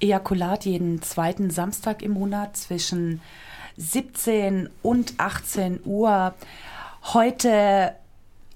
Ejakulat 0.00 0.64
jeden 0.64 1.02
zweiten 1.02 1.50
Samstag 1.50 2.02
im 2.02 2.12
Monat 2.12 2.56
zwischen 2.56 3.20
17 3.76 4.68
und 4.82 5.14
18 5.18 5.80
Uhr. 5.84 6.34
Heute 7.14 7.94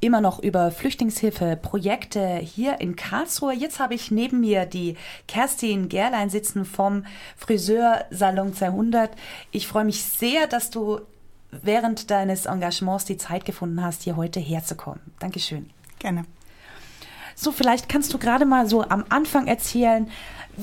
immer 0.00 0.20
noch 0.20 0.38
über 0.38 0.70
Flüchtlingshilfe, 0.70 1.56
Projekte 1.60 2.36
hier 2.36 2.80
in 2.80 2.96
Karlsruhe. 2.96 3.52
Jetzt 3.52 3.80
habe 3.80 3.94
ich 3.94 4.10
neben 4.10 4.40
mir 4.40 4.66
die 4.66 4.96
Kerstin 5.28 5.88
Gerlein 5.88 6.30
sitzen 6.30 6.64
vom 6.64 7.04
Friseursalon 7.36 8.54
200. 8.54 9.10
Ich 9.50 9.66
freue 9.66 9.84
mich 9.84 10.02
sehr, 10.02 10.46
dass 10.46 10.70
du 10.70 11.00
während 11.50 12.10
deines 12.10 12.46
Engagements 12.46 13.04
die 13.04 13.16
Zeit 13.16 13.44
gefunden 13.44 13.82
hast, 13.82 14.02
hier 14.02 14.16
heute 14.16 14.40
herzukommen. 14.40 15.00
Dankeschön. 15.18 15.70
Gerne. 15.98 16.24
So, 17.34 17.52
vielleicht 17.52 17.88
kannst 17.88 18.12
du 18.12 18.18
gerade 18.18 18.44
mal 18.44 18.68
so 18.68 18.82
am 18.82 19.04
Anfang 19.08 19.46
erzählen, 19.46 20.10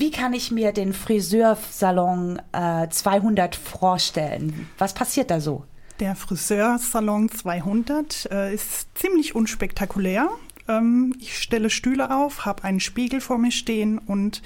wie 0.00 0.10
kann 0.10 0.32
ich 0.32 0.50
mir 0.50 0.72
den 0.72 0.92
Friseursalon 0.92 2.40
äh, 2.52 2.88
200 2.88 3.56
vorstellen? 3.56 4.68
Was 4.78 4.94
passiert 4.94 5.30
da 5.30 5.40
so? 5.40 5.64
Der 6.00 6.14
Friseursalon 6.14 7.30
200 7.30 8.28
äh, 8.30 8.54
ist 8.54 8.88
ziemlich 8.96 9.34
unspektakulär. 9.34 10.28
Ähm, 10.68 11.14
ich 11.20 11.38
stelle 11.38 11.70
Stühle 11.70 12.14
auf, 12.14 12.44
habe 12.44 12.64
einen 12.64 12.80
Spiegel 12.80 13.20
vor 13.20 13.38
mir 13.38 13.50
stehen 13.50 13.98
und 13.98 14.42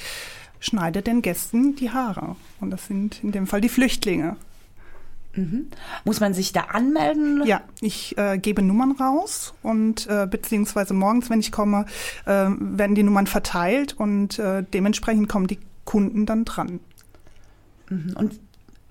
schneide 0.60 1.02
den 1.02 1.20
Gästen 1.20 1.76
die 1.76 1.90
Haare. 1.90 2.36
Und 2.60 2.70
das 2.70 2.86
sind 2.86 3.22
in 3.22 3.32
dem 3.32 3.46
Fall 3.46 3.60
die 3.60 3.68
Flüchtlinge. 3.68 4.36
Mhm. 5.34 5.68
Muss 6.04 6.20
man 6.20 6.34
sich 6.34 6.52
da 6.52 6.62
anmelden? 6.62 7.42
Ja, 7.46 7.62
ich 7.80 8.16
äh, 8.18 8.38
gebe 8.38 8.62
Nummern 8.62 8.92
raus 8.92 9.54
und 9.62 10.06
äh, 10.06 10.26
beziehungsweise 10.26 10.94
morgens, 10.94 11.30
wenn 11.30 11.40
ich 11.40 11.52
komme, 11.52 11.86
äh, 12.26 12.48
werden 12.58 12.94
die 12.94 13.02
Nummern 13.02 13.26
verteilt 13.26 13.94
und 13.94 14.38
äh, 14.38 14.62
dementsprechend 14.62 15.28
kommen 15.28 15.46
die 15.46 15.58
Kunden 15.84 16.26
dann 16.26 16.44
dran. 16.44 16.80
Mhm. 17.88 18.14
Und 18.16 18.40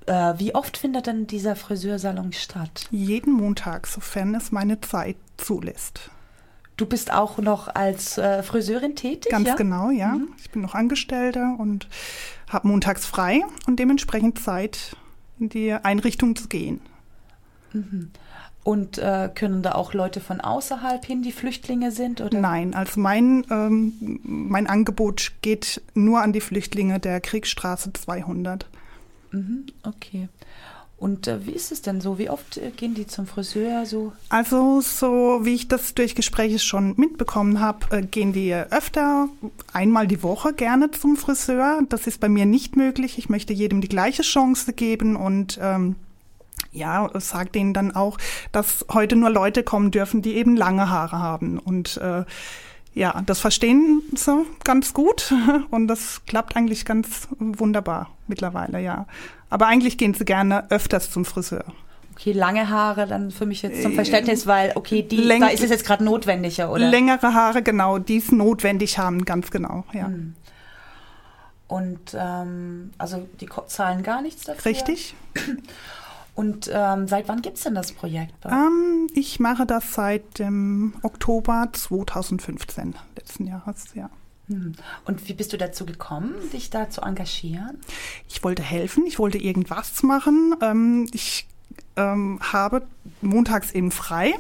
äh, 0.08 0.34
wie 0.38 0.55
oft 0.55 0.77
findet 0.77 1.08
denn 1.08 1.27
dieser 1.27 1.56
Friseursalon 1.56 2.34
statt? 2.34 2.88
Jeden 2.92 3.34
Montag, 3.34 3.88
sofern 3.88 4.34
es 4.36 4.52
meine 4.52 4.81
Zeit 4.81 5.17
zulässt. 5.38 6.09
Du 6.78 6.88
bist 6.88 7.14
auch 7.14 7.38
noch 7.38 7.67
als 7.67 8.17
äh, 8.17 8.42
Friseurin 8.42 8.95
tätig? 8.95 9.31
Ganz 9.31 9.47
ja? 9.47 9.56
genau, 9.56 9.92
ja. 9.92 10.14
Mhm. 10.14 10.30
Ich 10.39 10.50
bin 10.50 10.64
noch 10.64 10.73
Angestellte 10.73 11.56
und 11.59 11.88
habe 12.50 12.67
montags 12.67 13.06
frei 13.06 13.44
und 13.67 13.78
dementsprechend 13.78 14.39
Zeit, 14.39 14.95
in 15.42 15.50
die 15.50 15.73
Einrichtung 15.73 16.36
zu 16.36 16.47
gehen. 16.47 16.80
Mhm. 17.73 18.11
Und 18.64 19.00
äh, 19.00 19.30
können 19.34 19.64
da 19.64 19.72
auch 19.72 19.95
Leute 19.95 20.20
von 20.20 20.39
außerhalb 20.39 21.03
hin, 21.03 21.23
die 21.23 21.31
Flüchtlinge 21.31 21.92
sind? 21.92 22.22
Oder? 22.22 22.39
Nein, 22.39 22.75
also 22.75 23.00
mein, 23.00 23.44
ähm, 23.50 24.19
mein 24.23 24.67
Angebot 24.67 25.31
geht 25.42 25.81
nur 25.95 26.22
an 26.22 26.31
die 26.31 26.42
Flüchtlinge 26.42 27.00
der 27.00 27.19
Kriegsstraße 27.22 27.92
200. 27.94 28.67
Mhm, 29.31 29.66
okay. 29.84 30.30
Und 31.02 31.25
äh, 31.25 31.47
wie 31.47 31.52
ist 31.52 31.71
es 31.71 31.81
denn 31.81 31.99
so? 31.99 32.19
Wie 32.19 32.30
oft 32.30 32.57
äh, 32.57 32.69
gehen 32.69 32.94
die 32.94 33.07
zum 33.07 33.25
Friseur 33.25 33.88
so? 33.88 34.13
Also 34.30 34.81
so 34.81 35.39
wie 35.41 35.55
ich 35.55 35.67
das 35.67 35.95
durch 35.95 36.13
Gespräche 36.13 36.59
schon 36.59 36.94
mitbekommen 36.95 37.59
habe, 37.59 37.88
äh, 37.89 38.02
gehen 38.03 38.33
die 38.33 38.53
öfter 38.53 39.27
einmal 39.73 40.05
die 40.05 40.22
Woche 40.22 40.53
gerne 40.53 40.91
zum 40.91 41.17
Friseur. 41.17 41.81
Das 41.89 42.05
ist 42.05 42.19
bei 42.19 42.29
mir 42.29 42.45
nicht 42.45 42.75
möglich. 42.75 43.17
Ich 43.17 43.29
möchte 43.29 43.52
jedem 43.52 43.81
die 43.81 43.89
gleiche 43.89 44.22
Chance 44.22 44.73
geben 44.73 45.16
und 45.16 45.57
ähm, 45.59 45.95
ja, 46.72 47.09
sagt 47.19 47.55
denen 47.55 47.73
dann 47.73 47.95
auch, 47.95 48.19
dass 48.52 48.85
heute 48.94 49.16
nur 49.16 49.31
Leute 49.31 49.63
kommen 49.63 49.89
dürfen, 49.89 50.22
die 50.22 50.35
eben 50.35 50.55
lange 50.55 50.91
Haare 50.91 51.17
haben 51.17 51.57
und 51.57 51.97
äh, 51.97 52.25
ja, 52.94 53.22
das 53.25 53.39
verstehen 53.39 54.02
sie 54.16 54.45
ganz 54.64 54.94
gut 54.94 55.34
und 55.72 55.88
das 55.88 56.22
klappt 56.25 56.56
eigentlich 56.56 56.86
ganz 56.86 57.28
wunderbar 57.39 58.09
mittlerweile, 58.28 58.80
ja. 58.80 59.06
Aber 59.50 59.67
eigentlich 59.67 59.97
gehen 59.97 60.14
sie 60.14 60.25
gerne 60.25 60.70
öfters 60.70 61.12
zum 61.12 61.25
Friseur. 61.25 61.66
Okay, 62.12 62.34
lange 62.34 62.69
Haare 62.69 63.08
dann 63.08 63.31
für 63.31 63.45
mich 63.45 63.62
jetzt 63.62 63.81
zum 63.81 63.94
Verständnis, 63.94 64.45
weil, 64.45 64.73
okay, 64.75 65.02
die, 65.02 65.17
Läng 65.17 65.41
da 65.41 65.47
ist 65.47 65.63
es 65.63 65.69
jetzt 65.69 65.85
gerade 65.85 66.03
notwendiger, 66.03 66.72
oder? 66.72 66.90
Längere 66.90 67.34
Haare, 67.34 67.63
genau, 67.63 67.97
die 67.97 68.18
es 68.18 68.31
notwendig 68.31 68.97
haben, 69.00 69.25
ganz 69.25 69.50
genau, 69.50 69.85
ja. 69.94 70.06
Hm. 70.06 70.35
Und 71.68 72.16
ähm, 72.19 72.91
also 72.97 73.28
die 73.40 73.47
zahlen 73.68 74.03
gar 74.03 74.22
nichts 74.22 74.44
dafür? 74.44 74.66
Richtig. 74.66 75.16
Und 76.34 76.69
ähm, 76.74 77.08
seit 77.08 77.28
wann 77.28 77.42
gibt 77.42 77.58
es 77.58 77.64
denn 77.64 77.75
das 77.75 77.92
Projekt? 77.92 78.34
Ähm, 78.46 79.08
ich 79.14 79.40
mache 79.40 79.66
das 79.66 79.94
seit 79.94 80.40
dem 80.40 80.94
Oktober 81.02 81.69
2015 81.72 82.96
letzten 83.16 83.47
Jahres, 83.47 83.86
ja. 83.94 84.09
Hm. 84.47 84.74
Und 85.06 85.28
wie 85.28 85.34
bist 85.34 85.53
du 85.53 85.58
dazu 85.58 85.86
gekommen, 85.86 86.34
dich 86.52 86.70
da 86.70 86.90
zu 86.90 87.02
engagieren? 87.02 87.78
Ich 88.28 88.44
wollte 88.44 88.64
helfen, 88.64 89.06
ich 89.06 89.20
wollte 89.20 89.38
irgendwas 89.38 90.03
machen. 90.03 90.56
Ähm, 90.62 91.08
ich 91.14 91.47
ähm, 91.96 92.40
habe 92.41 92.84
montags 93.22 93.72
eben 93.72 93.91
frei. 93.91 94.34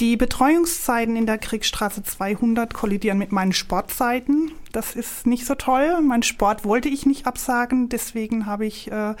Die 0.00 0.18
Betreuungszeiten 0.18 1.16
in 1.16 1.24
der 1.24 1.38
Kriegsstraße 1.38 2.02
200 2.02 2.74
kollidieren 2.74 3.16
mit 3.16 3.32
meinen 3.32 3.54
Sportzeiten. 3.54 4.52
Das 4.72 4.94
ist 4.94 5.26
nicht 5.26 5.46
so 5.46 5.54
toll. 5.54 6.02
Mein 6.02 6.22
Sport 6.22 6.66
wollte 6.66 6.90
ich 6.90 7.06
nicht 7.06 7.26
absagen. 7.26 7.88
Deswegen 7.88 8.44
habe 8.44 8.66
ich 8.66 8.90
äh, 8.92 9.14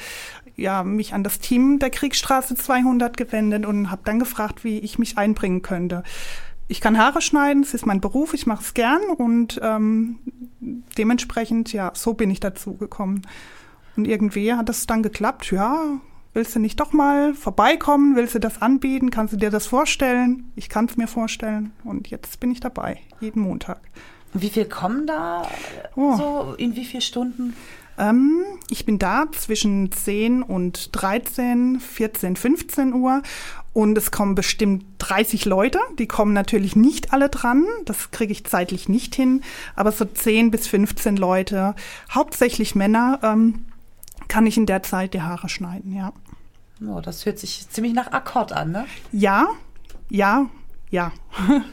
ja, 0.56 0.82
mich 0.82 1.14
an 1.14 1.22
das 1.22 1.38
Team 1.38 1.78
der 1.78 1.90
Kriegsstraße 1.90 2.54
200 2.54 3.16
gewendet 3.16 3.66
und 3.66 3.90
habe 3.90 4.02
dann 4.04 4.18
gefragt, 4.18 4.64
wie 4.64 4.78
ich 4.78 4.98
mich 4.98 5.18
einbringen 5.18 5.62
könnte. 5.62 6.02
Ich 6.68 6.80
kann 6.80 6.98
Haare 6.98 7.20
schneiden, 7.20 7.62
es 7.62 7.74
ist 7.74 7.86
mein 7.86 8.00
Beruf, 8.00 8.34
ich 8.34 8.46
mache 8.46 8.62
es 8.62 8.74
gern 8.74 9.02
und 9.16 9.60
ähm, 9.62 10.18
dementsprechend, 10.98 11.72
ja, 11.72 11.92
so 11.94 12.14
bin 12.14 12.30
ich 12.30 12.40
dazu 12.40 12.74
gekommen. 12.74 13.22
Und 13.96 14.06
irgendwie 14.06 14.52
hat 14.52 14.68
es 14.68 14.86
dann 14.86 15.02
geklappt, 15.02 15.52
ja, 15.52 16.00
Willst 16.36 16.54
du 16.54 16.58
nicht 16.58 16.78
doch 16.80 16.92
mal 16.92 17.32
vorbeikommen? 17.32 18.14
Willst 18.14 18.34
du 18.34 18.38
das 18.38 18.60
anbieten? 18.60 19.08
Kannst 19.08 19.32
du 19.32 19.38
dir 19.38 19.48
das 19.48 19.66
vorstellen? 19.66 20.52
Ich 20.54 20.68
kann 20.68 20.84
es 20.84 20.98
mir 20.98 21.08
vorstellen. 21.08 21.72
Und 21.82 22.08
jetzt 22.08 22.40
bin 22.40 22.50
ich 22.50 22.60
dabei, 22.60 23.00
jeden 23.20 23.40
Montag. 23.40 23.80
Wie 24.34 24.50
viel 24.50 24.66
kommen 24.66 25.06
da 25.06 25.48
oh. 25.94 26.14
so? 26.14 26.54
In 26.58 26.76
wie 26.76 26.84
vielen 26.84 27.00
Stunden? 27.00 27.56
Ähm, 27.98 28.44
ich 28.68 28.84
bin 28.84 28.98
da 28.98 29.26
zwischen 29.32 29.90
10 29.92 30.42
und 30.42 30.90
13, 30.92 31.80
14, 31.80 32.36
15 32.36 32.92
Uhr. 32.94 33.22
Und 33.72 33.98
es 33.98 34.10
kommen 34.10 34.34
bestimmt 34.34 34.84
30 34.98 35.44
Leute. 35.44 35.78
Die 35.98 36.06
kommen 36.06 36.32
natürlich 36.32 36.76
nicht 36.76 37.12
alle 37.12 37.28
dran. 37.28 37.66
Das 37.84 38.10
kriege 38.10 38.32
ich 38.32 38.44
zeitlich 38.44 38.88
nicht 38.88 39.14
hin. 39.14 39.42
Aber 39.74 39.92
so 39.92 40.06
10 40.06 40.50
bis 40.50 40.66
15 40.66 41.16
Leute, 41.16 41.74
hauptsächlich 42.10 42.74
Männer, 42.74 43.18
ähm, 43.22 43.66
kann 44.28 44.46
ich 44.46 44.56
in 44.56 44.66
der 44.66 44.82
Zeit 44.82 45.14
die 45.14 45.22
Haare 45.22 45.48
schneiden, 45.48 45.94
ja. 45.94 46.12
Oh, 46.86 47.00
das 47.00 47.24
hört 47.26 47.38
sich 47.38 47.68
ziemlich 47.70 47.94
nach 47.94 48.12
Akkord 48.12 48.52
an, 48.52 48.72
ne? 48.72 48.86
Ja, 49.12 49.48
ja, 50.08 50.46
ja. 50.90 51.12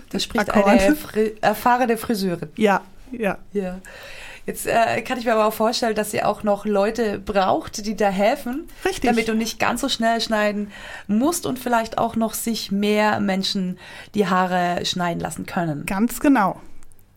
Das 0.09 0.23
spricht 0.23 0.49
Akkord. 0.53 0.67
eine 0.67 0.95
Fri 0.95 1.35
erfahrene 1.41 1.97
Friseurin. 1.97 2.49
Ja, 2.55 2.81
ja. 3.11 3.37
ja. 3.53 3.79
Jetzt 4.45 4.67
äh, 4.67 5.01
kann 5.01 5.17
ich 5.17 5.25
mir 5.25 5.33
aber 5.33 5.45
auch 5.45 5.53
vorstellen, 5.53 5.95
dass 5.95 6.13
ihr 6.13 6.27
auch 6.27 6.43
noch 6.43 6.65
Leute 6.65 7.19
braucht, 7.19 7.85
die 7.85 7.95
da 7.95 8.09
helfen. 8.09 8.67
Richtig. 8.85 9.09
Damit 9.09 9.27
du 9.27 9.35
nicht 9.35 9.59
ganz 9.59 9.81
so 9.81 9.89
schnell 9.89 10.19
schneiden 10.21 10.71
musst 11.07 11.45
und 11.45 11.59
vielleicht 11.59 11.97
auch 11.97 12.15
noch 12.15 12.33
sich 12.33 12.71
mehr 12.71 13.19
Menschen 13.19 13.77
die 14.15 14.27
Haare 14.27 14.85
schneiden 14.85 15.19
lassen 15.19 15.45
können. 15.45 15.85
Ganz 15.85 16.19
genau. 16.19 16.59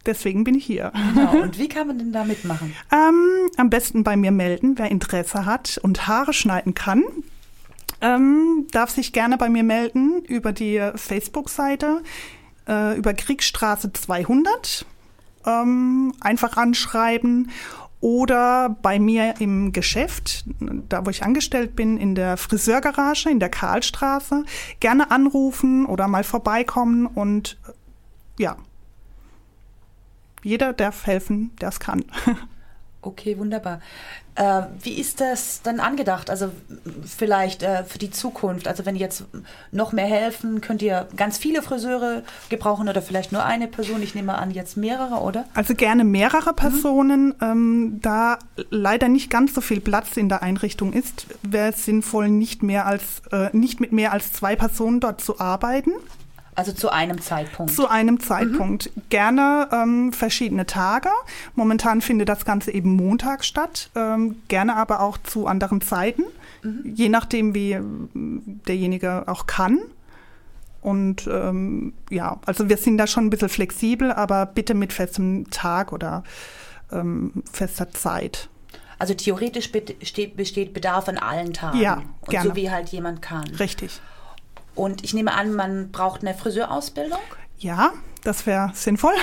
Deswegen 0.04 0.44
bin 0.44 0.54
ich 0.54 0.64
hier. 0.64 0.92
Genau. 1.14 1.32
Und 1.42 1.58
wie 1.58 1.68
kann 1.68 1.88
man 1.88 1.98
denn 1.98 2.12
da 2.12 2.22
mitmachen? 2.22 2.72
Ähm, 2.92 3.50
am 3.56 3.70
besten 3.70 4.04
bei 4.04 4.16
mir 4.16 4.30
melden, 4.30 4.78
wer 4.78 4.88
Interesse 4.88 5.46
hat 5.46 5.80
und 5.82 6.06
Haare 6.06 6.32
schneiden 6.32 6.74
kann 6.74 7.02
ähm, 8.00 8.66
darf 8.72 8.90
sich 8.90 9.12
gerne 9.12 9.38
bei 9.38 9.48
mir 9.48 9.62
melden 9.62 10.22
über 10.24 10.52
die 10.52 10.82
Facebook-Seite, 10.94 12.02
äh, 12.68 12.96
über 12.96 13.14
Kriegsstraße 13.14 13.92
200. 13.92 14.84
Ähm, 15.46 16.12
einfach 16.20 16.56
anschreiben 16.56 17.50
oder 18.00 18.76
bei 18.82 18.98
mir 18.98 19.34
im 19.40 19.72
Geschäft, 19.72 20.44
da 20.88 21.04
wo 21.06 21.10
ich 21.10 21.22
angestellt 21.22 21.74
bin, 21.76 21.96
in 21.96 22.14
der 22.14 22.36
Friseurgarage 22.36 23.30
in 23.30 23.40
der 23.40 23.48
Karlstraße, 23.48 24.44
gerne 24.80 25.10
anrufen 25.10 25.86
oder 25.86 26.06
mal 26.06 26.24
vorbeikommen 26.24 27.06
und 27.06 27.58
ja, 28.38 28.56
jeder 30.42 30.72
darf 30.72 31.06
helfen, 31.06 31.50
der 31.60 31.70
es 31.70 31.80
kann. 31.80 32.04
Okay, 33.02 33.38
wunderbar. 33.38 33.80
Äh, 34.36 34.62
wie 34.82 35.00
ist 35.00 35.20
das 35.20 35.62
dann 35.62 35.80
angedacht? 35.80 36.28
Also 36.28 36.50
vielleicht 37.06 37.62
äh, 37.62 37.84
für 37.84 37.98
die 37.98 38.10
Zukunft? 38.10 38.68
Also 38.68 38.84
wenn 38.84 38.94
jetzt 38.94 39.24
noch 39.72 39.92
mehr 39.92 40.06
helfen, 40.06 40.60
könnt 40.60 40.82
ihr 40.82 41.08
ganz 41.16 41.38
viele 41.38 41.62
Friseure 41.62 42.22
gebrauchen 42.50 42.88
oder 42.88 43.00
vielleicht 43.00 43.32
nur 43.32 43.44
eine 43.44 43.66
Person? 43.66 44.02
Ich 44.02 44.14
nehme 44.14 44.36
an, 44.36 44.50
jetzt 44.50 44.76
mehrere, 44.76 45.20
oder? 45.20 45.46
Also 45.54 45.74
gerne 45.74 46.04
mehrere 46.04 46.50
mhm. 46.50 46.56
Personen. 46.56 47.26
Mhm. 47.28 47.34
Ähm, 47.40 47.98
da 48.02 48.38
leider 48.70 49.08
nicht 49.08 49.30
ganz 49.30 49.54
so 49.54 49.62
viel 49.62 49.80
Platz 49.80 50.18
in 50.18 50.28
der 50.28 50.42
Einrichtung 50.42 50.92
ist, 50.92 51.26
wäre 51.42 51.70
es 51.70 51.86
sinnvoll, 51.86 52.28
nicht 52.28 52.62
mehr 52.62 52.84
als 52.86 53.22
äh, 53.32 53.48
nicht 53.56 53.80
mit 53.80 53.92
mehr 53.92 54.12
als 54.12 54.32
zwei 54.32 54.54
Personen 54.54 55.00
dort 55.00 55.22
zu 55.22 55.40
arbeiten. 55.40 55.92
Also 56.56 56.72
zu 56.72 56.90
einem 56.90 57.20
Zeitpunkt. 57.20 57.74
Zu 57.74 57.88
einem 57.88 58.18
Zeitpunkt. 58.18 58.90
Mhm. 58.96 59.02
Gerne 59.10 59.68
ähm, 59.72 60.12
verschiedene 60.12 60.64
Tage. 60.64 61.10
Momentan 61.54 62.00
findet 62.00 62.30
das 62.30 62.46
Ganze 62.46 62.72
eben 62.72 62.96
Montag 62.96 63.44
statt. 63.44 63.90
Ähm, 63.94 64.36
gerne 64.48 64.74
aber 64.76 65.00
auch 65.00 65.18
zu 65.18 65.46
anderen 65.46 65.82
Zeiten. 65.82 66.22
Mhm. 66.62 66.92
Je 66.94 67.10
nachdem, 67.10 67.54
wie 67.54 67.72
äh, 67.72 67.82
derjenige 68.14 69.28
auch 69.28 69.46
kann. 69.46 69.80
Und 70.80 71.26
ähm, 71.26 71.92
ja, 72.10 72.40
also 72.46 72.68
wir 72.68 72.78
sind 72.78 72.96
da 72.96 73.06
schon 73.06 73.26
ein 73.26 73.30
bisschen 73.30 73.48
flexibel, 73.50 74.12
aber 74.12 74.46
bitte 74.46 74.72
mit 74.72 74.92
festem 74.92 75.50
Tag 75.50 75.92
oder 75.92 76.24
ähm, 76.90 77.42
fester 77.52 77.90
Zeit. 77.90 78.48
Also 78.98 79.12
theoretisch 79.12 79.72
besteht, 79.72 80.36
besteht 80.36 80.72
Bedarf 80.72 81.08
an 81.08 81.18
allen 81.18 81.52
Tagen. 81.52 81.78
Ja, 81.78 82.02
gerne. 82.28 82.48
Und 82.48 82.56
so 82.56 82.62
wie 82.62 82.70
halt 82.70 82.88
jemand 82.88 83.20
kann. 83.20 83.44
Richtig. 83.58 84.00
Und 84.76 85.02
ich 85.02 85.14
nehme 85.14 85.34
an, 85.34 85.54
man 85.54 85.90
braucht 85.90 86.20
eine 86.20 86.34
Friseurausbildung? 86.34 87.18
Ja, 87.58 87.92
das 88.22 88.44
wäre 88.44 88.70
sinnvoll. 88.74 89.14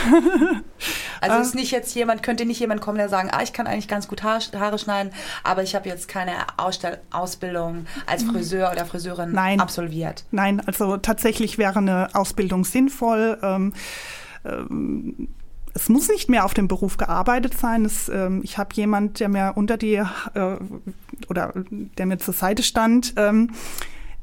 also 1.21 1.37
ist 1.39 1.55
nicht 1.55 1.71
jetzt 1.71 1.93
jemand, 1.93 2.23
könnte 2.23 2.45
nicht 2.45 2.59
jemand 2.59 2.81
kommen, 2.81 2.97
der 2.97 3.09
sagen, 3.09 3.29
ah, 3.31 3.43
ich 3.43 3.53
kann 3.53 3.67
eigentlich 3.67 3.87
ganz 3.87 4.07
gut 4.07 4.23
Haare 4.23 4.79
schneiden, 4.79 5.11
aber 5.43 5.61
ich 5.61 5.75
habe 5.75 5.89
jetzt 5.89 6.07
keine 6.07 6.33
Ausstell 6.57 6.99
Ausbildung 7.11 7.85
als 8.05 8.23
Friseur 8.23 8.71
oder 8.71 8.85
Friseurin 8.85 9.31
Nein. 9.31 9.59
absolviert. 9.59 10.23
Nein, 10.31 10.61
also 10.65 10.97
tatsächlich 10.97 11.57
wäre 11.57 11.79
eine 11.79 12.09
Ausbildung 12.13 12.63
sinnvoll. 12.65 13.37
Ähm, 13.43 13.73
ähm, 14.45 15.27
es 15.75 15.89
muss 15.89 16.07
nicht 16.07 16.29
mehr 16.29 16.45
auf 16.45 16.53
dem 16.53 16.67
Beruf 16.67 16.97
gearbeitet 16.97 17.57
sein. 17.57 17.85
Es, 17.85 18.07
ähm, 18.09 18.41
ich 18.43 18.57
habe 18.57 18.69
jemand, 18.73 19.19
der 19.19 19.29
mir 19.29 19.53
unter 19.55 19.77
die 19.77 19.95
äh, 19.95 20.57
oder 21.29 21.53
der 21.55 22.05
mir 22.05 22.19
zur 22.19 22.33
Seite 22.33 22.63
stand, 22.63 23.13
ähm, 23.17 23.51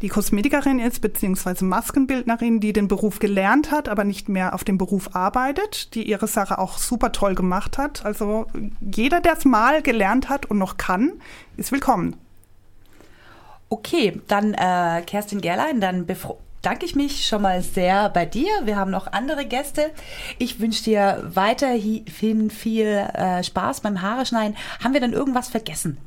die 0.03 0.09
Kosmetikerin 0.09 0.79
ist, 0.79 1.01
beziehungsweise 1.01 1.65
Maskenbildnerin, 1.65 2.61
die 2.61 2.73
den 2.73 2.89
Beruf 2.89 3.19
gelernt 3.19 3.71
hat, 3.71 3.89
aber 3.89 4.05
nicht 4.05 4.29
mehr 4.29 4.55
auf 4.55 4.65
dem 4.65 4.79
Beruf 4.79 5.15
arbeitet, 5.15 5.95
die 5.95 6.09
ihre 6.09 6.27
Sache 6.27 6.59
auch 6.59 6.79
super 6.79 7.13
toll 7.13 7.35
gemacht 7.35 7.77
hat. 7.77 8.05
Also 8.05 8.47
jeder, 8.81 9.21
der 9.21 9.35
es 9.35 9.45
mal 9.45 9.83
gelernt 9.83 10.29
hat 10.29 10.47
und 10.47 10.59
noch 10.59 10.79
kann, 10.79 11.13
ist 11.57 11.71
willkommen. 11.71 12.17
Okay, 13.69 14.21
dann 14.27 14.55
äh, 14.55 15.03
Kerstin 15.07 15.41
Gerlein, 15.41 15.81
dann 15.81 16.07
danke 16.63 16.87
ich 16.87 16.97
mich 16.97 17.27
schon 17.27 17.43
mal 17.43 17.63
sehr 17.63 18.09
bei 18.09 18.27
dir. 18.27 18.51
Wir 18.65 18.77
haben 18.77 18.91
noch 18.91 19.13
andere 19.13 19.45
Gäste. 19.45 19.91
Ich 20.39 20.61
wünsche 20.61 20.85
dir 20.85 21.23
weiterhin 21.35 22.51
viel 22.51 22.87
äh, 22.87 23.45
Spaß 23.45 23.81
beim 23.81 24.03
Haare 24.03 24.27
schneiden. 24.27 24.57
Haben 24.83 24.95
wir 24.95 25.01
denn 25.01 25.13
irgendwas 25.13 25.49
vergessen? 25.49 25.99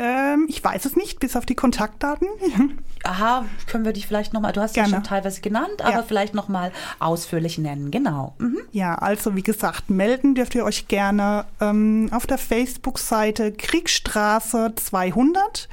Ähm, 0.00 0.46
ich 0.48 0.64
weiß 0.64 0.86
es 0.86 0.96
nicht, 0.96 1.20
bis 1.20 1.36
auf 1.36 1.44
die 1.44 1.54
Kontaktdaten. 1.54 2.26
Aha, 3.04 3.44
können 3.66 3.84
wir 3.84 3.92
dich 3.92 4.06
vielleicht 4.06 4.32
nochmal, 4.32 4.52
du 4.52 4.62
hast 4.62 4.72
Gerne. 4.72 4.88
schon 4.88 5.02
teilweise 5.04 5.42
genannt, 5.42 5.82
aber 5.82 5.90
ja. 5.90 6.02
vielleicht 6.02 6.32
nochmal 6.32 6.72
ausführlich 7.00 7.58
nennen, 7.58 7.90
genau. 7.90 8.34
Mhm. 8.38 8.58
Ja, 8.72 8.94
also 8.94 9.36
wie 9.36 9.42
gesagt, 9.42 9.90
melden 9.90 10.34
dürft 10.34 10.54
ihr 10.54 10.64
euch 10.64 10.88
gerne 10.88 11.44
ähm, 11.60 12.08
auf 12.12 12.26
der 12.26 12.38
Facebook-Seite 12.38 13.52
Kriegstraße 13.52 14.72
200 14.74 15.68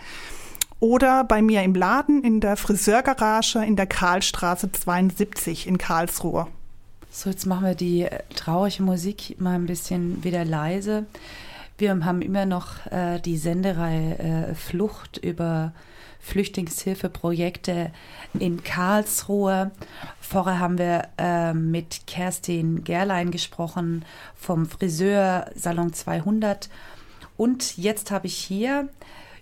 oder 0.82 1.24
bei 1.24 1.42
mir 1.42 1.64
im 1.64 1.74
Laden 1.74 2.22
in 2.22 2.42
der 2.42 2.58
Friseurgarage 2.58 3.64
in 3.64 3.78
der 3.78 3.88
Karlstraße 3.88 4.74
72 4.74 5.68
in 5.68 5.78
Karlsruhe. 5.78 6.48
So, 7.10 7.30
jetzt 7.30 7.46
machen 7.46 7.66
wir 7.66 7.76
die 7.76 8.08
traurige 8.36 8.84
Musik 8.84 9.40
mal 9.40 9.56
ein 9.56 9.68
bisschen 9.68 10.24
wieder 10.24 10.44
leise. 10.44 11.06
Wir 11.78 11.92
haben 12.06 12.24
immer 12.24 12.48
noch 12.48 12.88
äh, 12.88 13.20
die 13.20 13.38
Sendereihe 13.38 14.18
äh, 14.18 14.56
Flucht 14.56 15.18
über 15.18 15.74
Flüchtlingshilfeprojekte 16.20 17.92
in 18.40 18.64
Karlsruhe. 18.64 19.70
Vorher 20.20 20.60
haben 20.60 20.80
wir 20.80 21.08
äh, 21.20 21.54
mit 21.54 22.08
Kerstin 22.08 22.84
Gerlein 22.84 23.30
gesprochen 23.30 24.06
vom 24.36 24.66
Friseur 24.66 25.52
Salon 25.56 25.94
200. 25.94 26.70
Und 27.38 27.78
jetzt 27.78 28.10
habe 28.10 28.26
ich 28.26 28.36
hier 28.36 28.90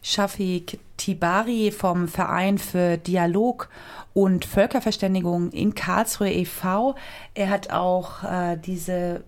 Shafik 0.01 0.79
Tibari 0.97 1.71
vom 1.71 2.09
Verein 2.09 2.57
für 2.57 2.97
Dialog 2.97 3.69
und 4.13 4.43
Völkerverständigung 4.43 5.51
in 5.51 5.73
Karlsruhe 5.73 6.31
e.V. 6.31 6.95
Er 7.33 7.49
hat 7.49 7.71
auch 7.71 8.23
äh, 8.23 8.57
diese 8.57 9.23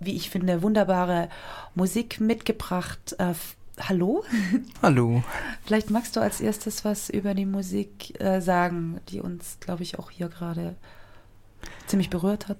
wie 0.00 0.14
ich 0.14 0.30
finde, 0.30 0.62
wunderbare 0.62 1.28
Musik 1.74 2.20
mitgebracht. 2.20 3.16
Äh, 3.18 3.34
hallo? 3.80 4.24
Hallo. 4.82 5.22
Vielleicht 5.64 5.90
magst 5.90 6.16
du 6.16 6.20
als 6.20 6.40
erstes 6.40 6.84
was 6.84 7.10
über 7.10 7.34
die 7.34 7.46
Musik 7.46 8.20
äh, 8.20 8.40
sagen, 8.40 9.00
die 9.08 9.20
uns, 9.20 9.58
glaube 9.60 9.82
ich, 9.82 9.98
auch 9.98 10.10
hier 10.10 10.28
gerade 10.28 10.76
ziemlich 11.86 12.10
berührt 12.10 12.48
hat. 12.48 12.58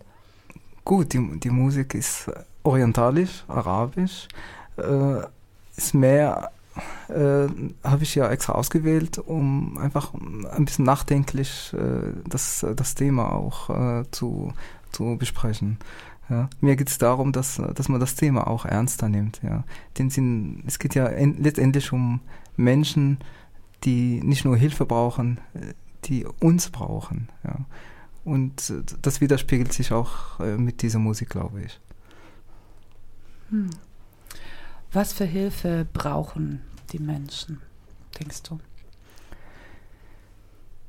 Gut, 0.85 1.13
die, 1.13 1.41
die 1.41 1.51
Musik 1.51 1.95
ist 1.95 2.31
orientalisch, 2.63 3.45
arabisch, 3.49 4.29
äh, 4.77 5.21
ist 5.77 5.95
mehr 5.95 6.51
äh, 7.09 7.49
habe 7.83 8.03
ich 8.03 8.15
ja 8.15 8.31
extra 8.31 8.55
ausgewählt, 8.55 9.19
um 9.19 9.79
einfach 9.79 10.15
ein 10.15 10.65
bisschen 10.65 10.85
nachdenklich 10.85 11.73
äh, 11.75 12.13
das, 12.27 12.65
das 12.77 12.95
Thema 12.95 13.33
auch 13.33 13.71
äh, 13.71 14.05
zu, 14.11 14.53
zu 14.93 15.17
besprechen. 15.19 15.79
Ja, 16.31 16.51
mir 16.61 16.77
geht 16.77 16.91
es 16.91 16.99
darum, 16.99 17.33
dass, 17.33 17.61
dass 17.75 17.89
man 17.89 18.01
das 18.01 18.15
Thema 18.15 18.47
auch 18.47 18.67
ernster 18.67 19.09
nimmt. 19.09 19.41
Ja. 19.43 19.65
Den 19.97 20.11
Sinn, 20.11 20.63
es 20.67 20.79
geht 20.79 20.95
ja 20.95 21.07
en, 21.07 21.43
letztendlich 21.43 21.93
um 21.93 22.21
Menschen, 22.57 23.19
die 23.85 24.23
nicht 24.23 24.45
nur 24.45 24.57
Hilfe 24.57 24.85
brauchen, 24.85 25.41
die 26.05 26.27
uns 26.41 26.69
brauchen. 26.69 27.29
Ja. 27.45 27.65
Und 28.25 28.75
das 29.01 29.21
widerspiegelt 29.21 29.73
sich 29.73 29.93
auch 29.93 30.41
äh, 30.41 30.59
mit 30.59 30.83
dieser 30.83 30.99
Musik, 30.99 31.31
glaube 31.31 31.63
ich. 31.63 31.81
Hm. 33.51 33.71
Was 34.93 35.13
für 35.13 35.25
Hilfe 35.25 35.87
brauchen 35.93 36.61
die 36.93 36.99
Menschen, 36.99 37.61
denkst 38.19 38.43
du? 38.43 38.59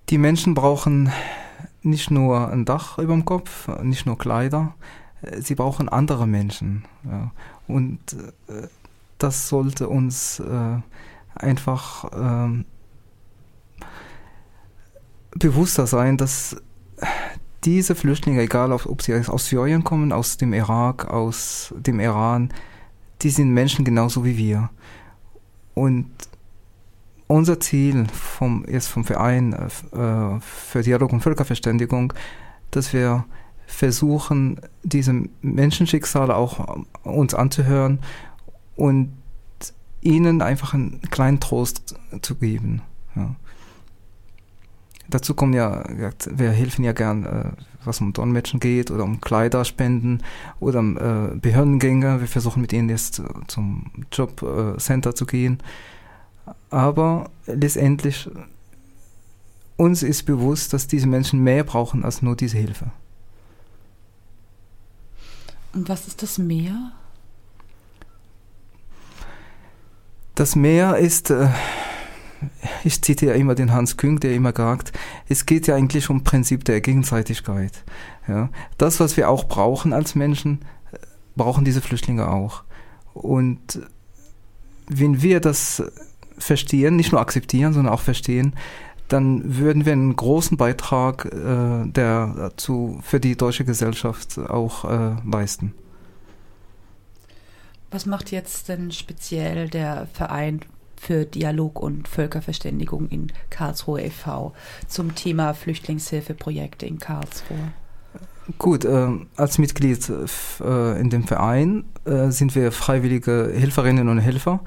Die 0.10 0.18
Menschen 0.18 0.54
brauchen 0.54 1.12
nicht 1.82 2.12
nur 2.12 2.50
ein 2.50 2.66
Dach 2.66 2.98
über 2.98 3.14
dem 3.14 3.26
Kopf, 3.26 3.68
nicht 3.84 4.06
nur 4.06 4.18
Kleider, 4.18 4.76
äh, 4.76 5.09
sie 5.40 5.56
brauchen 5.56 5.90
andere 5.90 6.28
Menschen. 6.28 6.86
Ja. 7.04 7.32
Und 7.68 8.00
äh, 8.48 8.68
das 9.18 9.50
sollte 9.50 9.90
uns 9.90 10.40
äh, 10.40 10.78
einfach 11.36 12.06
ähm, 12.14 12.66
bewusster 15.32 15.88
sein, 15.88 16.18
dass 16.18 16.56
diese 17.64 17.96
Flüchtlinge, 17.96 18.42
egal 18.42 18.72
ob 18.72 19.02
sie 19.02 19.14
aus 19.28 19.48
Syrien 19.48 19.84
kommen, 19.84 20.12
aus 20.14 20.38
dem 20.38 20.54
Irak, 20.54 21.10
aus 21.10 21.74
dem 21.78 22.00
Iran, 22.00 22.50
die 23.22 23.30
sind 23.30 23.54
Menschen 23.54 23.84
genauso 23.84 24.24
wie 24.24 24.38
wir. 24.38 24.70
Und 25.74 26.10
unser 27.28 27.60
Ziel 27.60 28.08
vom, 28.08 28.64
ist 28.66 28.88
vom 28.88 29.04
Verein 29.04 29.54
äh, 29.54 30.40
für 30.40 30.82
Dialog 30.82 31.12
und 31.14 31.22
Völkerverständigung, 31.22 32.14
dass 32.72 32.94
wir 32.94 33.26
versuchen, 33.70 34.60
diese 34.84 35.24
Menschenschicksale 35.42 36.36
auch 36.36 36.84
uns 37.04 37.34
anzuhören 37.34 38.00
und 38.76 39.12
ihnen 40.02 40.42
einfach 40.42 40.74
einen 40.74 41.02
kleinen 41.12 41.40
Trost 41.40 41.96
zu 42.22 42.36
geben. 42.36 42.82
Ja. 43.16 43.36
Dazu 45.08 45.34
kommen 45.34 45.54
ja, 45.54 45.84
wir 46.30 46.52
helfen 46.52 46.84
ja 46.84 46.94
gern, 46.94 47.26
äh, 47.26 47.52
was 47.84 48.02
um 48.02 48.12
Dolmetschen 48.14 48.60
geht 48.60 48.92
oder 48.92 49.04
um 49.04 49.22
Kleiderspenden 49.22 50.24
oder 50.60 50.80
um 50.80 50.98
äh, 50.98 51.36
Behördengänge. 51.36 52.20
Wir 52.20 52.28
versuchen 52.28 52.62
mit 52.62 52.74
ihnen 52.74 52.90
jetzt 52.90 53.22
zum 53.48 53.86
Jobcenter 54.12 55.16
zu 55.16 55.26
gehen. 55.26 55.60
Aber 56.70 57.30
letztendlich 57.46 58.30
uns 59.78 60.04
ist 60.04 60.24
bewusst, 60.24 60.74
dass 60.74 60.88
diese 60.88 61.08
Menschen 61.08 61.44
mehr 61.44 61.64
brauchen 61.64 62.04
als 62.04 62.22
nur 62.22 62.36
diese 62.36 62.58
Hilfe. 62.58 62.92
Und 65.74 65.90
was 65.90 66.08
ist 66.08 66.22
das 66.24 66.38
Meer? 66.38 66.92
Das 70.36 70.56
Meer 70.56 70.98
ist, 70.98 71.30
äh, 71.30 71.50
ich 72.84 73.02
zitiere 73.02 73.36
immer 73.36 73.56
den 73.56 73.72
Hans 73.72 73.98
Küng, 73.98 74.20
der 74.20 74.34
immer 74.34 74.54
sagt, 74.56 74.94
es 75.28 75.46
geht 75.46 75.68
ja 75.68 75.76
eigentlich 75.76 76.10
um 76.10 76.24
Prinzip 76.24 76.64
der 76.66 76.82
Gegenseitigkeit. 76.82 77.84
Ja. 78.28 78.50
Das, 78.78 79.00
was 79.00 79.18
wir 79.18 79.30
auch 79.30 79.48
brauchen 79.48 79.94
als 79.94 80.16
Menschen, 80.16 80.60
brauchen 81.36 81.66
diese 81.66 81.82
Flüchtlinge 81.82 82.28
auch. 82.30 82.64
Und 83.14 83.82
wenn 84.88 85.22
wir 85.22 85.40
das 85.40 85.84
verstehen, 86.38 86.96
nicht 86.96 87.12
nur 87.12 87.22
akzeptieren, 87.22 87.74
sondern 87.74 87.94
auch 87.94 88.02
verstehen, 88.02 88.54
dann 89.10 89.58
würden 89.58 89.86
wir 89.86 89.94
einen 89.94 90.16
großen 90.16 90.58
Beitrag 90.58 91.26
äh, 91.26 91.88
der, 91.88 92.34
dazu 92.38 93.00
für 93.04 93.20
die 93.20 93.36
deutsche 93.36 93.66
Gesellschaft 93.66 94.38
auch 94.38 94.86
äh, 94.86 95.16
leisten. 95.30 95.74
Was 97.92 98.06
macht 98.06 98.32
jetzt 98.32 98.70
denn 98.70 98.92
speziell 98.92 99.68
der 99.68 100.08
Verein 100.14 100.62
für 100.96 101.26
Dialog 101.26 101.82
und 101.82 102.08
Völkerverständigung 102.08 103.08
in 103.10 103.32
Karlsruhe 103.50 104.02
e.V. 104.02 104.54
zum 104.88 105.16
Thema 105.16 105.54
Flüchtlingshilfeprojekte 105.54 106.86
in 106.86 107.00
Karlsruhe? 107.00 107.72
Gut, 108.58 108.86
äh, 108.86 109.10
als 109.36 109.58
Mitglied 109.58 110.10
äh, 110.10 111.00
in 111.00 111.10
dem 111.10 111.24
Verein 111.26 111.86
äh, 112.06 112.30
sind 112.30 112.56
wir 112.56 112.72
freiwillige 112.72 113.52
Helferinnen 113.56 114.10
und 114.10 114.20
Helfer, 114.20 114.62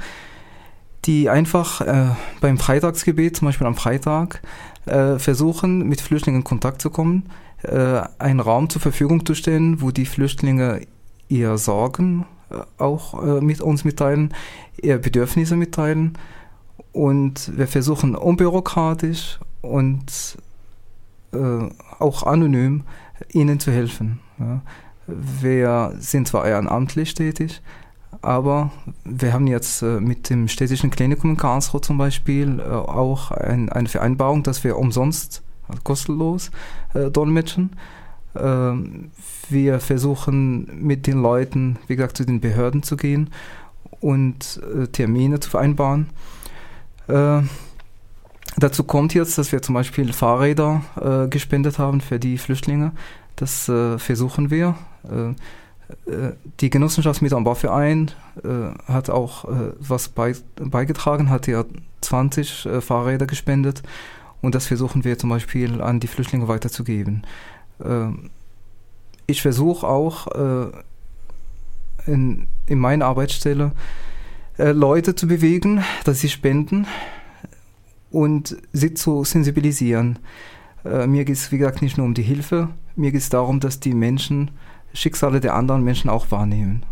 die 1.05 1.29
einfach 1.29 1.81
äh, 1.81 2.11
beim 2.41 2.59
Freitagsgebet, 2.59 3.37
zum 3.37 3.47
Beispiel 3.47 3.67
am 3.67 3.75
Freitag, 3.75 4.43
äh, 4.87 5.19
versuchen, 5.19 5.89
mit 5.89 6.01
Flüchtlingen 6.01 6.43
in 6.43 6.45
Kontakt 6.45 6.81
zu 6.81 6.91
kommen, 6.91 7.25
äh, 7.63 8.03
einen 8.19 8.41
Raum 8.41 8.71
zur 8.71 8.81
Verfügung 8.81 9.27
zu 9.27 9.35
stellen, 9.35 9.81
wo 9.81 9.91
die 9.91 10.07
Flüchtlinge 10.07 10.83
ihr 11.29 11.57
Sorgen 11.59 12.27
auch 12.77 13.41
mit 13.41 13.63
uns 13.63 13.83
mitteilen, 13.83 14.35
ihre 14.83 14.99
Bedürfnisse 14.99 15.57
mitteilen. 15.57 16.19
Und 16.93 17.57
wir 17.57 17.67
versuchen 17.67 18.15
unbürokratisch 18.15 19.41
und 19.63 20.37
auch 21.99 22.23
anonym 22.25 22.85
ihnen 23.33 23.59
zu 23.59 23.73
helfen. 23.73 24.21
Ja. 24.39 24.61
Wir 25.07 25.95
sind 25.99 26.29
zwar 26.29 26.47
ehrenamtlich 26.47 27.15
tätig, 27.15 27.63
aber 28.21 28.71
wir 29.05 29.33
haben 29.33 29.47
jetzt 29.47 29.83
äh, 29.83 30.01
mit 30.01 30.29
dem 30.31 30.49
städtischen 30.49 30.91
Klinikum 30.91 31.31
in 31.31 31.37
Karlsruhe 31.37 31.81
zum 31.81 31.99
Beispiel 31.99 32.61
äh, 32.61 32.63
auch 32.63 33.31
ein, 33.31 33.69
eine 33.71 33.89
Vereinbarung, 33.89 34.43
dass 34.43 34.65
wir 34.65 34.77
umsonst, 34.77 35.43
also 35.69 35.81
kostenlos 35.83 36.51
äh, 36.95 37.11
dolmetschen. 37.11 37.71
Ähm, 38.37 39.11
wir 39.49 39.81
versuchen 39.81 40.85
mit 40.85 41.07
den 41.07 41.23
Leuten, 41.23 41.79
wie 41.87 41.97
gesagt, 41.97 42.17
zu 42.17 42.25
den 42.25 42.41
Behörden 42.41 42.83
zu 42.83 42.97
gehen 42.97 43.31
und 44.01 44.61
äh, 44.75 44.87
Termine 44.89 45.41
zu 45.41 45.51
vereinbaren. 45.51 46.11
Äh, 47.09 47.43
Dazu 48.57 48.85
kommt 48.85 49.15
jetzt, 49.15 49.39
dass 49.39 49.51
wir 49.51 49.63
zum 49.63 49.75
Beispiel 49.75 50.13
Fahrräder 50.13 50.83
äh, 51.01 51.29
gespendet 51.29 51.79
haben 51.79 52.01
für 52.01 52.19
die 52.19 52.37
Flüchtlinge. 52.37 52.93
Das 53.37 53.69
äh, 53.69 53.99
versuchen 53.99 54.51
wir. 54.51 54.77
Äh, 55.11 55.31
äh 55.31 55.35
die 56.61 56.71
Genossenschaft 56.71 57.23
mit 57.23 57.33
am 57.33 57.45
Bauverein 57.45 58.11
äh, 58.43 58.91
hat 58.91 59.11
auch 59.11 59.45
äh, 59.45 59.73
was 59.79 60.09
bei, 60.09 60.35
beigetragen, 60.57 61.31
hat 61.31 61.47
ja 61.47 61.65
20 62.01 62.69
Fahrräder 62.81 63.27
gespendet 63.27 63.83
und 64.41 64.55
das 64.55 64.67
versuchen 64.67 65.05
wir 65.05 65.19
zum 65.19 65.31
Beispiel 65.31 65.81
an 65.81 66.01
die 66.01 66.09
Flüchtlinge 66.09 66.49
weiterzugeben. 66.49 67.23
ich 69.29 69.41
versuche 69.41 69.87
auch 69.87 70.27
in, 72.07 72.49
in 72.67 72.79
meiner 72.81 73.07
Arbeitsstelle 73.07 73.71
Leute 74.59 75.15
zu 75.15 75.29
bewegen, 75.29 75.85
dass 76.05 76.19
sie 76.19 76.29
spenden 76.29 76.89
und 78.13 78.57
sie 78.73 78.95
zu 78.95 79.25
sensibilisieren. 79.25 80.19
Äh, 80.85 81.07
mir 81.07 81.25
geht 81.25 81.37
es, 81.37 81.51
wie 81.51 81.59
gesagt, 81.59 81.83
nicht 81.83 81.97
nur 81.97 82.07
um 82.07 82.15
die 82.15 82.23
Hilfe, 82.23 82.69
mir 82.95 83.11
geht 83.11 83.23
es 83.23 83.31
darum, 83.31 83.59
dass 83.61 83.81
die 83.81 83.95
Menschen 83.95 84.51
Schicksale 84.95 85.41
der 85.41 85.55
anderen 85.55 85.83
Menschen 85.85 86.11
auch 86.11 86.31
wahrnehmen. 86.31 86.85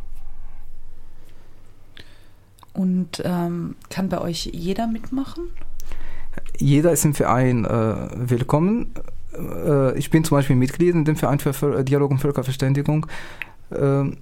Und 2.73 3.23
ähm, 3.25 3.75
kann 3.91 4.09
bei 4.09 4.21
euch 4.21 4.51
jeder 4.53 4.87
mitmachen? 4.87 5.45
Jeder 6.59 6.93
ist 6.93 7.05
im 7.05 7.15
Verein 7.15 7.65
äh, 7.65 7.95
willkommen. 8.15 8.93
Äh, 9.37 9.99
ich 9.99 10.11
bin 10.11 10.25
zum 10.25 10.37
Beispiel 10.37 10.57
Mitglied 10.57 10.95
in 10.95 11.05
dem 11.05 11.17
Verein 11.17 11.41
für 11.41 11.83
Dialog 11.83 12.13
und 12.13 12.19
Völkerverständigung. 12.19 13.07
Ähm, 13.73 14.19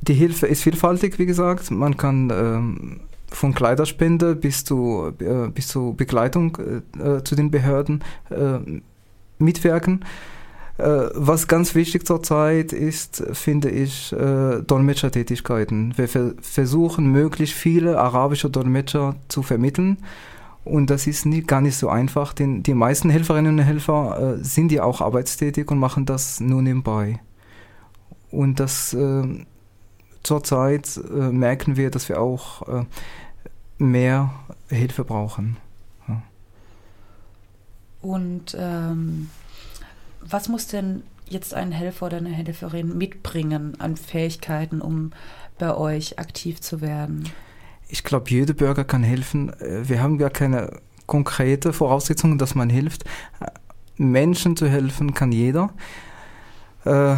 die 0.00 0.14
Hilfe 0.14 0.46
ist 0.46 0.62
vielfältig, 0.62 1.18
wie 1.18 1.26
gesagt. 1.26 1.70
Man 1.70 1.96
kann 1.96 2.30
ähm, 2.30 3.00
von 3.28 3.54
Kleiderspende 3.54 4.34
bis 4.34 4.64
zu, 4.64 5.12
äh, 5.20 5.48
bis 5.48 5.68
zu 5.68 5.94
Begleitung 5.96 6.56
äh, 6.56 7.16
äh 7.16 7.24
zu 7.24 7.36
den 7.36 7.50
Behörden 7.50 8.02
äh, 8.30 8.80
mitwirken. 9.38 10.04
Äh, 10.80 11.10
was 11.14 11.46
ganz 11.46 11.74
wichtig 11.74 12.06
zurzeit 12.06 12.72
ist, 12.72 13.22
finde 13.32 13.70
ich, 13.70 14.12
äh, 14.12 14.62
Dolmetschertätigkeiten. 14.62 15.96
Wir 15.96 16.08
ver 16.08 16.32
versuchen, 16.40 17.12
möglichst 17.12 17.54
viele 17.54 17.98
arabische 17.98 18.50
Dolmetscher 18.50 19.16
zu 19.28 19.42
vermitteln. 19.42 19.98
Und 20.64 20.90
das 20.90 21.06
ist 21.06 21.26
nie, 21.26 21.42
gar 21.42 21.60
nicht 21.60 21.76
so 21.76 21.88
einfach, 21.88 22.32
denn 22.32 22.62
die 22.62 22.74
meisten 22.74 23.10
Helferinnen 23.10 23.58
und 23.58 23.64
Helfer 23.64 24.36
sind 24.42 24.70
ja 24.72 24.84
auch 24.84 25.00
arbeitstätig 25.00 25.70
und 25.70 25.78
machen 25.78 26.04
das 26.04 26.38
nur 26.38 26.60
nebenbei. 26.60 27.18
Und 28.30 28.60
das 28.60 28.94
zurzeit 30.22 30.96
äh, 30.96 31.30
merken 31.30 31.76
wir, 31.76 31.90
dass 31.90 32.08
wir 32.08 32.20
auch 32.20 32.66
äh, 32.68 32.84
mehr 33.78 34.30
Hilfe 34.68 35.04
brauchen. 35.04 35.56
Ja. 36.08 36.22
Und 38.02 38.56
ähm, 38.58 39.30
was 40.22 40.48
muss 40.48 40.66
denn 40.66 41.02
jetzt 41.28 41.54
ein 41.54 41.72
Helfer 41.72 42.06
oder 42.06 42.16
eine 42.18 42.30
Helferin 42.30 42.96
mitbringen 42.98 43.80
an 43.80 43.96
Fähigkeiten, 43.96 44.80
um 44.80 45.12
bei 45.58 45.74
euch 45.74 46.18
aktiv 46.18 46.60
zu 46.60 46.80
werden? 46.80 47.28
Ich 47.88 48.04
glaube, 48.04 48.30
jeder 48.30 48.54
Bürger 48.54 48.84
kann 48.84 49.02
helfen. 49.02 49.52
Äh, 49.60 49.88
wir 49.88 50.02
haben 50.02 50.18
gar 50.18 50.30
keine 50.30 50.80
konkrete 51.06 51.72
Voraussetzungen, 51.72 52.38
dass 52.38 52.54
man 52.54 52.70
hilft. 52.70 53.04
Menschen 53.96 54.56
zu 54.56 54.68
helfen 54.68 55.12
kann 55.12 55.32
jeder. 55.32 55.70
Äh, 56.84 57.16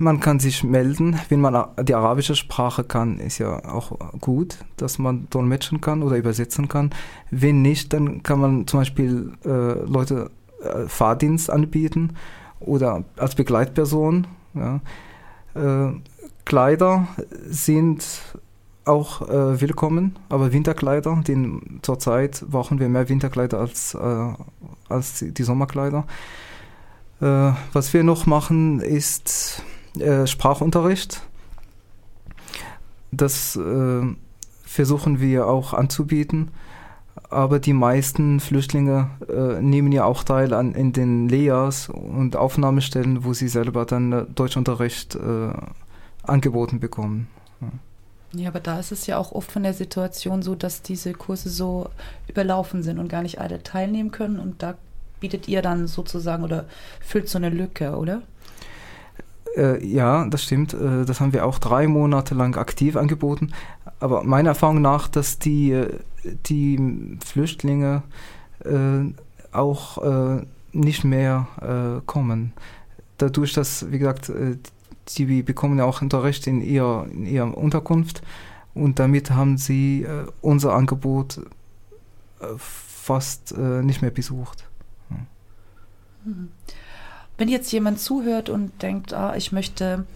man 0.00 0.20
kann 0.20 0.38
sich 0.38 0.62
melden, 0.62 1.18
wenn 1.28 1.40
man 1.40 1.70
die 1.82 1.94
arabische 1.94 2.36
Sprache 2.36 2.84
kann, 2.84 3.18
ist 3.18 3.38
ja 3.38 3.64
auch 3.64 3.98
gut, 4.20 4.58
dass 4.76 4.98
man 4.98 5.26
dolmetschen 5.30 5.80
kann 5.80 6.02
oder 6.04 6.16
übersetzen 6.16 6.68
kann. 6.68 6.90
Wenn 7.30 7.62
nicht, 7.62 7.92
dann 7.92 8.22
kann 8.22 8.40
man 8.40 8.66
zum 8.68 8.80
Beispiel 8.80 9.32
äh, 9.44 9.84
Leute 9.84 10.30
äh, 10.30 10.37
Fahrdienst 10.86 11.50
anbieten 11.50 12.14
oder 12.60 13.04
als 13.16 13.34
Begleitperson. 13.34 14.26
Ja. 14.54 14.80
Äh, 15.54 15.92
Kleider 16.44 17.08
sind 17.46 18.04
auch 18.84 19.28
äh, 19.28 19.60
willkommen, 19.60 20.18
aber 20.30 20.52
Winterkleider, 20.52 21.22
denn 21.26 21.80
zurzeit 21.82 22.44
brauchen 22.48 22.80
wir 22.80 22.88
mehr 22.88 23.08
Winterkleider 23.08 23.60
als, 23.60 23.94
äh, 23.94 24.32
als 24.88 25.24
die 25.26 25.42
Sommerkleider. 25.42 26.06
Äh, 27.20 27.52
was 27.72 27.92
wir 27.92 28.02
noch 28.02 28.26
machen, 28.26 28.80
ist 28.80 29.62
äh, 29.98 30.26
Sprachunterricht. 30.26 31.22
Das 33.10 33.56
äh, 33.56 34.02
versuchen 34.62 35.20
wir 35.20 35.46
auch 35.46 35.74
anzubieten. 35.74 36.50
Aber 37.30 37.58
die 37.58 37.72
meisten 37.72 38.40
Flüchtlinge 38.40 39.10
äh, 39.28 39.60
nehmen 39.60 39.92
ja 39.92 40.04
auch 40.04 40.24
teil 40.24 40.52
an 40.54 40.74
in 40.74 40.92
den 40.92 41.28
Leas 41.28 41.88
und 41.88 42.36
Aufnahmestellen, 42.36 43.24
wo 43.24 43.32
sie 43.32 43.48
selber 43.48 43.84
dann 43.84 44.12
äh, 44.12 44.24
Deutschunterricht 44.34 45.14
äh, 45.14 45.52
angeboten 46.22 46.80
bekommen. 46.80 47.28
Ja. 47.60 47.68
Ja, 48.34 48.48
aber 48.48 48.60
da 48.60 48.78
ist 48.78 48.92
es 48.92 49.06
ja 49.06 49.16
auch 49.16 49.32
oft 49.32 49.50
von 49.50 49.62
der 49.62 49.72
Situation 49.72 50.42
so, 50.42 50.54
dass 50.54 50.82
diese 50.82 51.14
Kurse 51.14 51.48
so 51.48 51.88
überlaufen 52.28 52.82
sind 52.82 52.98
und 52.98 53.08
gar 53.08 53.22
nicht 53.22 53.40
alle 53.40 53.62
teilnehmen 53.62 54.10
können. 54.10 54.38
Und 54.38 54.62
da 54.62 54.74
bietet 55.20 55.48
ihr 55.48 55.62
dann 55.62 55.86
sozusagen 55.86 56.44
oder 56.44 56.66
füllt 57.00 57.28
so 57.28 57.38
eine 57.38 57.48
Lücke, 57.48 57.96
oder? 57.96 58.22
Äh, 59.56 59.84
ja, 59.84 60.26
das 60.26 60.42
stimmt. 60.42 60.74
Äh, 60.74 61.06
das 61.06 61.20
haben 61.20 61.32
wir 61.32 61.46
auch 61.46 61.58
drei 61.58 61.86
Monate 61.86 62.34
lang 62.34 62.56
aktiv 62.58 62.96
angeboten. 62.96 63.52
Aber 64.00 64.22
meiner 64.22 64.50
Erfahrung 64.50 64.80
nach, 64.80 65.08
dass 65.08 65.38
die, 65.38 65.72
äh, 65.72 65.98
die 66.46 67.18
Flüchtlinge 67.24 68.02
äh, 68.64 69.12
auch 69.52 69.98
äh, 69.98 70.46
nicht 70.72 71.04
mehr 71.04 71.48
äh, 71.60 72.00
kommen. 72.06 72.52
Dadurch, 73.16 73.52
dass, 73.52 73.90
wie 73.90 73.98
gesagt, 73.98 74.30
die 75.16 75.42
bekommen 75.42 75.78
ja 75.78 75.84
auch 75.84 76.02
Unterricht 76.02 76.46
in 76.46 76.60
ihrer, 76.60 77.06
in 77.10 77.26
ihrer 77.26 77.56
Unterkunft 77.56 78.22
und 78.74 79.00
damit 79.00 79.32
haben 79.32 79.56
sie 79.56 80.06
unser 80.40 80.74
Angebot 80.74 81.40
fast 82.58 83.58
nicht 83.58 84.02
mehr 84.02 84.12
besucht. 84.12 84.68
Mhm. 86.24 86.50
Wenn 87.38 87.48
jetzt 87.48 87.72
jemand 87.72 87.98
zuhört 87.98 88.48
und 88.50 88.82
denkt, 88.82 89.12
ah, 89.14 89.34
ich 89.34 89.50
möchte 89.50 90.06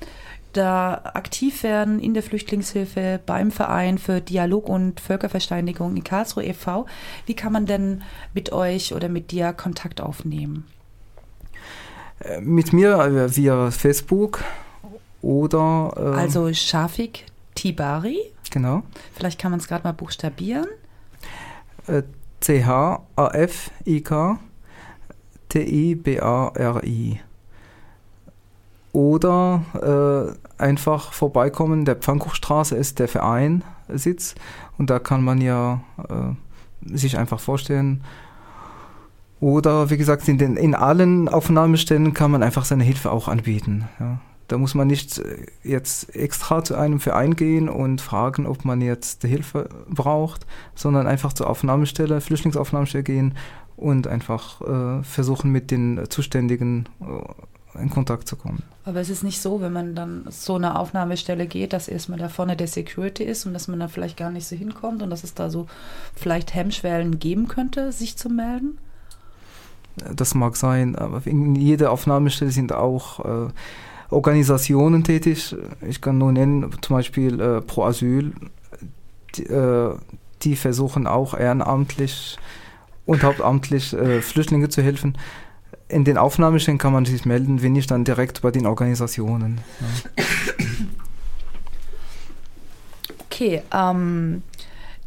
da 0.52 1.00
aktiv 1.14 1.62
werden 1.62 1.98
in 1.98 2.14
der 2.14 2.22
Flüchtlingshilfe 2.22 3.20
beim 3.24 3.50
Verein 3.50 3.98
für 3.98 4.20
Dialog 4.20 4.68
und 4.68 5.00
Völkerverständigung 5.00 5.96
in 5.96 6.04
Karlsruhe 6.04 6.44
e.V., 6.44 6.86
wie 7.26 7.34
kann 7.34 7.52
man 7.52 7.66
denn 7.66 8.02
mit 8.34 8.52
euch 8.52 8.94
oder 8.94 9.08
mit 9.08 9.30
dir 9.30 9.52
Kontakt 9.52 10.00
aufnehmen? 10.00 10.66
Äh, 12.20 12.40
mit 12.40 12.72
mir 12.72 12.98
äh, 12.98 13.36
via 13.36 13.70
Facebook 13.70 14.44
oder. 15.20 15.92
Äh, 15.96 16.00
also 16.18 16.52
Shafik 16.52 17.26
Tibari. 17.54 18.18
Genau. 18.50 18.82
Vielleicht 19.14 19.40
kann 19.40 19.50
man 19.50 19.60
es 19.60 19.68
gerade 19.68 19.84
mal 19.84 19.92
buchstabieren. 19.92 20.66
Äh, 21.86 22.02
C-H-A-F-I-K 22.40 24.38
T-I-B-A-R-I. 25.52 27.20
Oder 28.92 30.36
äh, 30.58 30.62
einfach 30.62 31.12
vorbeikommen, 31.12 31.84
der 31.84 31.96
Pfannkuchstraße 31.96 32.76
ist 32.76 32.98
der 32.98 33.08
Verein 33.08 33.64
Sitz 33.88 34.34
und 34.78 34.90
da 34.90 34.98
kann 34.98 35.22
man 35.24 35.40
ja 35.40 35.80
äh, 36.08 36.94
sich 36.96 37.18
einfach 37.18 37.40
vorstellen. 37.40 38.02
Oder 39.40 39.90
wie 39.90 39.96
gesagt, 39.96 40.28
in, 40.28 40.38
den, 40.38 40.56
in 40.56 40.74
allen 40.74 41.28
Aufnahmestellen 41.28 42.14
kann 42.14 42.30
man 42.30 42.42
einfach 42.42 42.64
seine 42.64 42.84
Hilfe 42.84 43.10
auch 43.10 43.28
anbieten. 43.28 43.88
Ja. 43.98 44.20
Da 44.48 44.58
muss 44.58 44.74
man 44.74 44.86
nicht 44.86 45.18
äh, 45.18 45.46
jetzt 45.64 46.14
extra 46.14 46.62
zu 46.62 46.76
einem 46.76 47.00
Verein 47.00 47.34
gehen 47.34 47.68
und 47.68 48.00
fragen, 48.00 48.46
ob 48.46 48.64
man 48.64 48.80
jetzt 48.80 49.22
Hilfe 49.22 49.68
braucht, 49.88 50.46
sondern 50.74 51.06
einfach 51.06 51.32
zur 51.32 51.48
Aufnahmestelle, 51.48 52.20
Flüchtlingsaufnahmestelle 52.20 53.02
gehen 53.02 53.34
und 53.76 54.06
einfach 54.06 54.60
äh, 54.60 55.02
versuchen, 55.02 55.50
mit 55.50 55.70
den 55.70 56.02
Zuständigen 56.08 56.88
äh, 57.00 57.04
in 57.78 57.90
Kontakt 57.90 58.28
zu 58.28 58.36
kommen. 58.36 58.62
Aber 58.84 59.00
es 59.00 59.08
ist 59.08 59.22
nicht 59.22 59.40
so, 59.40 59.60
wenn 59.60 59.72
man 59.72 59.94
dann 59.94 60.24
so 60.28 60.56
eine 60.56 60.78
Aufnahmestelle 60.78 61.46
geht, 61.46 61.72
dass 61.72 61.88
erstmal 61.88 62.18
da 62.18 62.28
vorne 62.28 62.56
der 62.56 62.66
Security 62.66 63.24
ist 63.24 63.46
und 63.46 63.54
dass 63.54 63.68
man 63.68 63.80
da 63.80 63.88
vielleicht 63.88 64.16
gar 64.16 64.30
nicht 64.30 64.46
so 64.46 64.56
hinkommt 64.56 65.02
und 65.02 65.10
dass 65.10 65.24
es 65.24 65.34
da 65.34 65.50
so 65.50 65.66
vielleicht 66.14 66.54
Hemmschwellen 66.54 67.18
geben 67.18 67.48
könnte, 67.48 67.92
sich 67.92 68.16
zu 68.16 68.28
melden? 68.28 68.78
Das 70.14 70.34
mag 70.34 70.56
sein, 70.56 70.96
aber 70.96 71.22
in 71.26 71.54
jeder 71.54 71.92
Aufnahmestelle 71.92 72.50
sind 72.50 72.72
auch 72.72 73.20
äh, 73.20 73.52
Organisationen 74.10 75.04
tätig. 75.04 75.54
Ich 75.86 76.00
kann 76.00 76.18
nur 76.18 76.32
nennen, 76.32 76.70
zum 76.80 76.96
Beispiel 76.96 77.40
äh, 77.40 77.60
Pro 77.60 77.84
Asyl, 77.84 78.32
die, 79.34 79.44
äh, 79.44 79.94
die, 80.42 80.56
versuchen 80.56 81.06
auch 81.06 81.38
ehrenamtlich 81.38 82.38
und 83.06 83.22
hauptamtlich 83.22 83.92
äh, 83.92 84.22
Flüchtlinge 84.22 84.68
zu 84.68 84.82
helfen. 84.82 85.16
In 85.92 86.04
den 86.04 86.16
Aufnahmestellen 86.16 86.78
kann 86.78 86.94
man 86.94 87.04
sich 87.04 87.26
melden, 87.26 87.60
wenn 87.62 87.74
nicht 87.74 87.90
dann 87.90 88.04
direkt 88.04 88.40
bei 88.40 88.50
den 88.50 88.66
Organisationen. 88.66 89.60
Ja. 90.16 90.24
Okay, 93.26 93.62
ähm, 93.74 94.42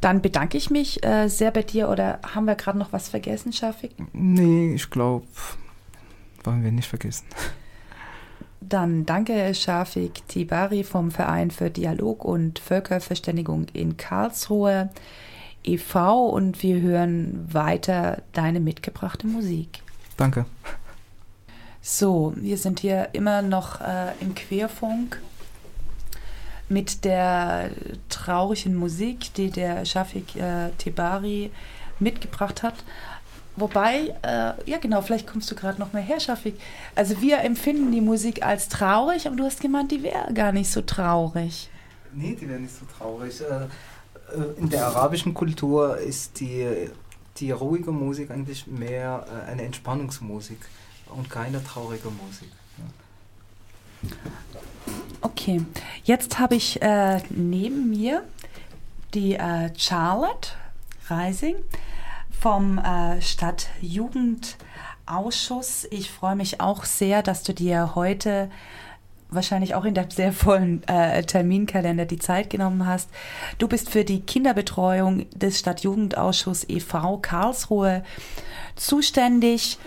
dann 0.01 0.21
bedanke 0.21 0.57
ich 0.57 0.69
mich 0.69 1.03
äh, 1.03 1.27
sehr 1.27 1.51
bei 1.51 1.63
dir. 1.63 1.89
Oder 1.89 2.19
haben 2.35 2.45
wir 2.45 2.55
gerade 2.55 2.77
noch 2.77 2.93
was 2.93 3.09
vergessen, 3.09 3.51
Schafik? 3.51 3.91
Nee, 4.13 4.75
ich 4.75 4.89
glaube, 4.89 5.25
wollen 6.43 6.63
wir 6.63 6.71
nicht 6.71 6.87
vergessen. 6.87 7.25
Dann 8.61 9.05
danke 9.05 9.53
Shafik 9.55 10.27
Tibari 10.27 10.83
vom 10.83 11.11
Verein 11.11 11.49
für 11.49 11.69
Dialog 11.69 12.25
und 12.25 12.59
Völkerverständigung 12.59 13.67
in 13.73 13.97
Karlsruhe 13.97 14.89
e.V. 15.63 16.27
und 16.27 16.61
wir 16.61 16.81
hören 16.81 17.47
weiter 17.51 18.21
deine 18.33 18.59
mitgebrachte 18.59 19.27
Musik. 19.27 19.81
Danke. 20.17 20.45
So, 21.81 22.33
wir 22.35 22.57
sind 22.57 22.79
hier 22.79 23.09
immer 23.13 23.41
noch 23.41 23.81
äh, 23.81 24.13
im 24.19 24.33
Querfunk 24.33 25.21
mit 26.67 27.05
der 27.05 27.69
traurigen 28.09 28.75
Musik, 28.75 29.33
die 29.35 29.51
der 29.51 29.85
Shafik 29.85 30.35
äh, 30.35 30.71
Tibari 30.77 31.51
mitgebracht 31.99 32.63
hat. 32.63 32.73
Wobei, 33.55 34.13
äh, 34.21 34.53
ja 34.69 34.77
genau, 34.81 35.01
vielleicht 35.01 35.27
kommst 35.27 35.49
du 35.49 35.55
gerade 35.55 35.79
noch 35.79 35.93
mehr 35.93 36.01
her, 36.01 36.19
Schafik. 36.19 36.59
Also 36.93 37.21
wir 37.21 37.39
empfinden 37.39 37.91
die 37.91 38.01
Musik 38.01 38.43
als 38.43 38.67
traurig, 38.67 39.27
aber 39.27 39.35
du 39.35 39.45
hast 39.45 39.61
gemeint, 39.61 39.91
die 39.91 40.03
wäre 40.03 40.33
gar 40.33 40.51
nicht 40.51 40.69
so 40.69 40.81
traurig. 40.81 41.69
Nee, 42.13 42.35
die 42.39 42.49
wäre 42.49 42.59
nicht 42.59 42.73
so 42.75 42.85
traurig. 42.97 43.41
Äh, 43.41 43.65
äh, 44.35 44.59
in 44.59 44.69
der 44.69 44.87
arabischen 44.87 45.33
Kultur 45.33 45.97
ist 45.97 46.39
die, 46.39 46.89
die 47.37 47.51
ruhige 47.51 47.91
Musik 47.91 48.31
eigentlich 48.31 48.65
mehr 48.67 49.25
äh, 49.29 49.51
eine 49.51 49.63
Entspannungsmusik 49.63 50.59
und 51.07 51.29
keine 51.29 51.61
traurige 51.63 52.09
Musik. 52.09 52.49
Okay, 55.21 55.63
jetzt 56.03 56.39
habe 56.39 56.55
ich 56.55 56.81
äh, 56.81 57.21
neben 57.29 57.89
mir 57.89 58.23
die 59.13 59.35
äh, 59.35 59.69
Charlotte 59.77 60.49
Reising 61.07 61.55
vom 62.39 62.77
äh, 62.77 63.21
Stadtjugendausschuss. 63.21 65.87
Ich 65.89 66.11
freue 66.11 66.35
mich 66.35 66.61
auch 66.61 66.85
sehr, 66.85 67.23
dass 67.23 67.43
du 67.43 67.53
dir 67.53 67.95
heute 67.95 68.49
wahrscheinlich 69.29 69.75
auch 69.75 69.85
in 69.85 69.93
der 69.93 70.09
sehr 70.09 70.31
vollen 70.31 70.83
äh, 70.87 71.23
Terminkalender 71.23 72.05
die 72.05 72.19
Zeit 72.19 72.49
genommen 72.49 72.85
hast. 72.85 73.09
Du 73.57 73.67
bist 73.67 73.89
für 73.89 74.03
die 74.03 74.21
Kinderbetreuung 74.21 75.25
des 75.31 75.59
Stadtjugendausschuss 75.59 76.65
e.V. 76.69 77.17
Karlsruhe 77.17 78.03
zuständig. 78.75 79.77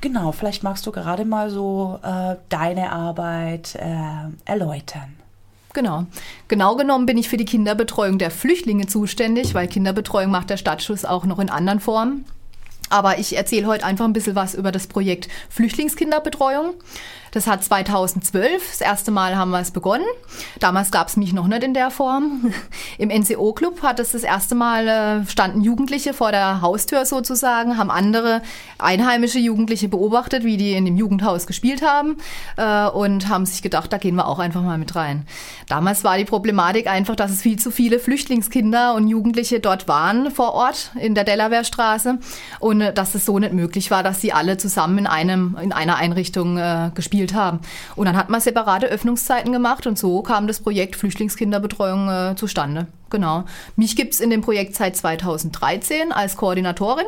Genau, 0.00 0.32
vielleicht 0.32 0.62
magst 0.62 0.86
du 0.86 0.92
gerade 0.92 1.24
mal 1.24 1.50
so 1.50 1.98
äh, 2.02 2.36
deine 2.48 2.92
Arbeit 2.92 3.74
äh, 3.76 4.30
erläutern. 4.44 5.16
Genau. 5.72 6.06
Genau 6.48 6.76
genommen 6.76 7.06
bin 7.06 7.18
ich 7.18 7.28
für 7.28 7.36
die 7.36 7.44
Kinderbetreuung 7.44 8.18
der 8.18 8.30
Flüchtlinge 8.30 8.86
zuständig, 8.86 9.52
weil 9.54 9.68
Kinderbetreuung 9.68 10.30
macht 10.30 10.48
der 10.48 10.56
Stadtschuss 10.56 11.04
auch 11.04 11.24
noch 11.24 11.38
in 11.38 11.50
anderen 11.50 11.80
Formen. 11.80 12.24
Aber 12.88 13.18
ich 13.18 13.36
erzähle 13.36 13.66
heute 13.66 13.84
einfach 13.84 14.04
ein 14.04 14.12
bisschen 14.12 14.36
was 14.36 14.54
über 14.54 14.72
das 14.72 14.86
Projekt 14.86 15.28
Flüchtlingskinderbetreuung. 15.50 16.74
Das 17.36 17.46
hat 17.46 17.62
2012, 17.62 18.66
das 18.70 18.80
erste 18.80 19.10
Mal 19.10 19.36
haben 19.36 19.50
wir 19.50 19.60
es 19.60 19.70
begonnen. 19.70 20.06
Damals 20.58 20.90
gab 20.90 21.08
es 21.08 21.18
mich 21.18 21.34
noch 21.34 21.48
nicht 21.48 21.64
in 21.64 21.74
der 21.74 21.90
Form. 21.90 22.50
Im 22.98 23.10
NCO-Club 23.10 23.82
hat 23.82 24.00
es 24.00 24.12
das 24.12 24.22
erste 24.22 24.54
Mal, 24.54 24.88
äh, 24.88 25.26
standen 25.30 25.60
Jugendliche 25.60 26.14
vor 26.14 26.30
der 26.30 26.62
Haustür 26.62 27.04
sozusagen, 27.04 27.76
haben 27.76 27.90
andere 27.90 28.40
einheimische 28.78 29.38
Jugendliche 29.38 29.88
beobachtet, 29.88 30.44
wie 30.44 30.56
die 30.56 30.72
in 30.72 30.86
dem 30.86 30.96
Jugendhaus 30.96 31.46
gespielt 31.46 31.82
haben 31.82 32.16
äh, 32.56 32.86
und 32.86 33.28
haben 33.28 33.44
sich 33.44 33.60
gedacht, 33.60 33.92
da 33.92 33.98
gehen 33.98 34.14
wir 34.14 34.28
auch 34.28 34.38
einfach 34.38 34.62
mal 34.62 34.78
mit 34.78 34.96
rein. 34.96 35.26
Damals 35.68 36.04
war 36.04 36.16
die 36.16 36.24
Problematik 36.24 36.86
einfach, 36.86 37.16
dass 37.16 37.30
es 37.30 37.42
viel 37.42 37.58
zu 37.58 37.70
viele 37.70 37.98
Flüchtlingskinder 37.98 38.94
und 38.94 39.08
Jugendliche 39.08 39.60
dort 39.60 39.88
waren 39.88 40.30
vor 40.30 40.54
Ort 40.54 40.92
in 40.98 41.14
der 41.14 41.24
Delawarestraße 41.24 42.18
und 42.60 42.75
äh, 42.80 42.92
dass 42.92 43.14
es 43.14 43.24
so 43.24 43.38
nicht 43.38 43.52
möglich 43.52 43.90
war, 43.90 44.02
dass 44.02 44.20
sie 44.20 44.32
alle 44.32 44.58
zusammen 44.58 44.98
in, 44.98 45.06
einem, 45.06 45.56
in 45.60 45.72
einer 45.72 45.96
Einrichtung 45.96 46.56
gespielt 46.94 47.16
gespielt 47.16 47.34
haben. 47.34 47.60
Und 47.94 48.06
dann 48.06 48.16
hat 48.16 48.28
man 48.28 48.40
separate 48.40 48.86
Öffnungszeiten 48.86 49.52
gemacht 49.52 49.86
und 49.86 49.98
so 49.98 50.22
kam 50.22 50.46
das 50.46 50.60
Projekt 50.60 50.96
Flüchtlingskinderbetreuung 50.96 52.08
äh, 52.08 52.36
zustande. 52.36 52.86
Genau. 53.10 53.44
Mich 53.76 53.96
gibt 53.96 54.14
es 54.14 54.20
in 54.20 54.30
dem 54.30 54.40
Projekt 54.42 54.74
seit 54.74 54.96
2013 54.96 56.12
als 56.12 56.36
Koordinatorin. 56.36 57.06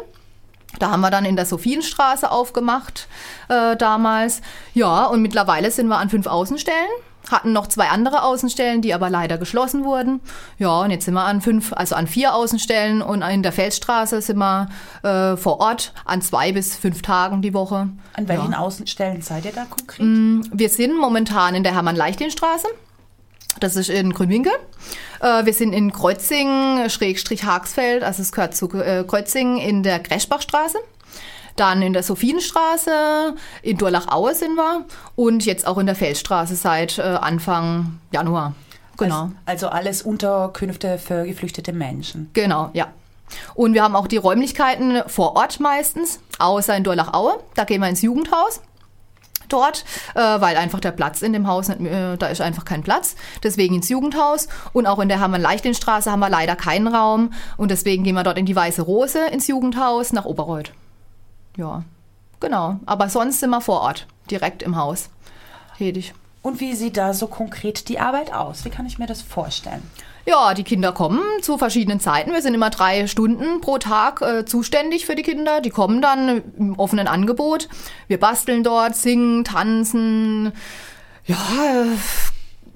Da 0.78 0.90
haben 0.90 1.00
wir 1.00 1.10
dann 1.10 1.24
in 1.24 1.34
der 1.34 1.46
Sophienstraße 1.46 2.30
aufgemacht 2.30 3.08
äh, 3.48 3.76
damals. 3.76 4.40
Ja, 4.74 5.06
und 5.06 5.22
mittlerweile 5.22 5.70
sind 5.70 5.88
wir 5.88 5.98
an 5.98 6.10
fünf 6.10 6.26
Außenstellen 6.26 6.90
hatten 7.30 7.52
noch 7.52 7.66
zwei 7.66 7.88
andere 7.88 8.22
Außenstellen, 8.22 8.82
die 8.82 8.94
aber 8.94 9.10
leider 9.10 9.38
geschlossen 9.38 9.84
wurden. 9.84 10.20
Ja, 10.58 10.80
und 10.80 10.90
jetzt 10.90 11.04
sind 11.04 11.14
wir 11.14 11.24
an 11.24 11.40
fünf, 11.40 11.72
also 11.72 11.94
an 11.94 12.06
vier 12.06 12.34
Außenstellen 12.34 13.02
und 13.02 13.22
in 13.22 13.42
der 13.42 13.52
Felsstraße 13.52 14.20
sind 14.22 14.38
wir 14.38 14.68
äh, 15.02 15.36
vor 15.36 15.60
Ort 15.60 15.92
an 16.04 16.22
zwei 16.22 16.52
bis 16.52 16.76
fünf 16.76 17.02
Tagen 17.02 17.42
die 17.42 17.54
Woche. 17.54 17.88
An 18.14 18.28
welchen 18.28 18.52
ja. 18.52 18.58
Außenstellen 18.58 19.22
seid 19.22 19.44
ihr 19.44 19.52
da 19.52 19.64
konkret? 19.64 20.00
Mm, 20.00 20.42
wir 20.52 20.68
sind 20.68 20.98
momentan 20.98 21.54
in 21.54 21.62
der 21.62 21.74
Hermann-Leichtin-Straße. 21.74 22.68
Das 23.60 23.76
ist 23.76 23.90
in 23.90 24.12
Grünwinkel. 24.12 24.52
Äh, 25.20 25.44
wir 25.44 25.52
sind 25.52 25.72
in 25.72 25.92
Kreuzing, 25.92 26.88
Schrägstrich 26.88 27.44
Hagsfeld, 27.44 28.02
also 28.02 28.22
es 28.22 28.32
gehört 28.32 28.56
zu 28.56 28.70
äh, 28.72 29.04
Kreuzing 29.06 29.58
in 29.58 29.82
der 29.82 29.98
Greschbachstraße. 29.98 30.78
Dann 31.58 31.82
in 31.82 31.92
der 31.92 32.04
Sophienstraße, 32.04 33.34
in 33.62 33.76
Durlach-Aue 33.78 34.34
sind 34.34 34.54
wir 34.54 34.84
und 35.16 35.44
jetzt 35.44 35.66
auch 35.66 35.78
in 35.78 35.86
der 35.86 35.96
Feldstraße 35.96 36.54
seit 36.54 36.98
äh, 36.98 37.02
Anfang 37.02 37.98
Januar. 38.12 38.54
Genau. 38.96 39.30
Also, 39.44 39.66
also 39.66 39.68
alles 39.68 40.02
Unterkünfte 40.02 40.98
für 40.98 41.24
geflüchtete 41.24 41.72
Menschen. 41.72 42.30
Genau, 42.32 42.70
ja. 42.74 42.88
Und 43.54 43.74
wir 43.74 43.82
haben 43.82 43.96
auch 43.96 44.06
die 44.06 44.16
Räumlichkeiten 44.18 45.02
vor 45.08 45.34
Ort 45.34 45.58
meistens, 45.58 46.20
außer 46.38 46.76
in 46.76 46.84
Durlach-Aue. 46.84 47.40
Da 47.56 47.64
gehen 47.64 47.80
wir 47.80 47.88
ins 47.88 48.02
Jugendhaus 48.02 48.60
dort, 49.48 49.84
äh, 50.14 50.20
weil 50.20 50.56
einfach 50.56 50.78
der 50.78 50.92
Platz 50.92 51.22
in 51.22 51.32
dem 51.32 51.48
Haus, 51.48 51.68
nicht, 51.68 51.80
äh, 51.80 52.16
da 52.16 52.28
ist 52.28 52.40
einfach 52.40 52.64
kein 52.64 52.84
Platz. 52.84 53.16
Deswegen 53.42 53.74
ins 53.74 53.88
Jugendhaus. 53.88 54.46
Und 54.72 54.86
auch 54.86 55.00
in 55.00 55.08
der 55.08 55.18
Hermann-Leichtin-Straße 55.18 56.10
haben 56.10 56.20
wir 56.20 56.30
leider 56.30 56.54
keinen 56.54 56.86
Raum. 56.86 57.32
Und 57.56 57.72
deswegen 57.72 58.04
gehen 58.04 58.14
wir 58.14 58.22
dort 58.22 58.38
in 58.38 58.46
die 58.46 58.54
Weiße 58.54 58.82
Rose 58.82 59.26
ins 59.26 59.48
Jugendhaus 59.48 60.12
nach 60.12 60.24
Oberreuth 60.24 60.72
ja, 61.58 61.82
genau. 62.40 62.80
Aber 62.86 63.10
sonst 63.10 63.40
sind 63.40 63.50
wir 63.50 63.60
vor 63.60 63.82
Ort, 63.82 64.06
direkt 64.30 64.62
im 64.62 64.76
Haus 64.76 65.10
tätig. 65.76 66.14
Und 66.40 66.60
wie 66.60 66.74
sieht 66.74 66.96
da 66.96 67.12
so 67.12 67.26
konkret 67.26 67.88
die 67.88 67.98
Arbeit 67.98 68.32
aus? 68.32 68.64
Wie 68.64 68.70
kann 68.70 68.86
ich 68.86 68.98
mir 68.98 69.06
das 69.06 69.20
vorstellen? 69.20 69.82
Ja, 70.24 70.54
die 70.54 70.62
Kinder 70.62 70.92
kommen 70.92 71.20
zu 71.40 71.56
verschiedenen 71.56 72.00
Zeiten. 72.00 72.32
Wir 72.32 72.42
sind 72.42 72.54
immer 72.54 72.70
drei 72.70 73.06
Stunden 73.06 73.60
pro 73.60 73.78
Tag 73.78 74.20
äh, 74.20 74.44
zuständig 74.44 75.06
für 75.06 75.14
die 75.14 75.22
Kinder. 75.22 75.60
Die 75.60 75.70
kommen 75.70 76.02
dann 76.02 76.42
im 76.58 76.78
offenen 76.78 77.08
Angebot. 77.08 77.68
Wir 78.08 78.20
basteln 78.20 78.62
dort, 78.62 78.94
singen, 78.94 79.44
tanzen, 79.44 80.52
ja, 81.24 81.36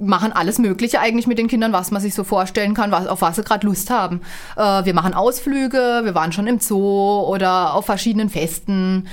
machen 0.03 0.33
alles 0.33 0.59
Mögliche 0.59 1.01
eigentlich 1.01 1.27
mit 1.27 1.39
den 1.39 1.49
Kindern, 1.49 1.73
was 1.73 1.91
man 1.91 2.03
sich 2.03 2.15
so 2.15 2.25
vorstellen 2.25 2.75
kann, 2.75 2.91
was, 2.91 3.07
auf 3.07 3.23
was 3.23 3.37
sie 3.37 3.43
gerade 3.43 3.67
Lust 3.67 3.91
haben. 3.91 4.21
Äh, 4.57 4.85
wir 4.85 4.95
machen 4.95 5.15
Ausflüge, 5.15 6.01
wir 6.05 6.15
waren 6.15 6.33
schon 6.33 6.47
im 6.47 6.59
Zoo 6.59 7.21
oder 7.27 7.75
auf 7.75 7.87
verschiedenen 7.87 8.29
Festen. 8.29 9.07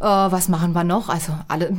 Äh, 0.00 0.04
was 0.04 0.48
machen 0.48 0.72
wir 0.72 0.84
noch? 0.84 1.08
Also 1.08 1.32
alle, 1.48 1.72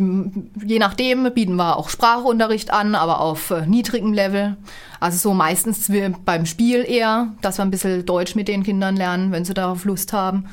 je 0.64 0.80
nachdem 0.80 1.32
bieten 1.34 1.56
wir 1.56 1.78
auch 1.78 1.90
Sprachunterricht 1.90 2.72
an, 2.72 2.96
aber 2.96 3.22
auf 3.22 3.52
äh, 3.52 3.66
niedrigem 3.66 4.14
Level. 4.14 4.58
Also 5.00 5.18
so 5.18 5.34
meistens 5.34 5.92
beim 6.26 6.46
Spiel 6.46 6.84
eher, 6.88 7.34
dass 7.42 7.60
wir 7.60 7.66
ein 7.66 7.72
bisschen 7.72 8.06
Deutsch 8.06 8.36
mit 8.36 8.48
den 8.48 8.64
Kindern 8.64 8.96
lernen, 8.96 9.32
wenn 9.32 9.46
sie 9.46 9.54
darauf 9.54 9.86
Lust 9.86 10.14
haben. 10.14 10.46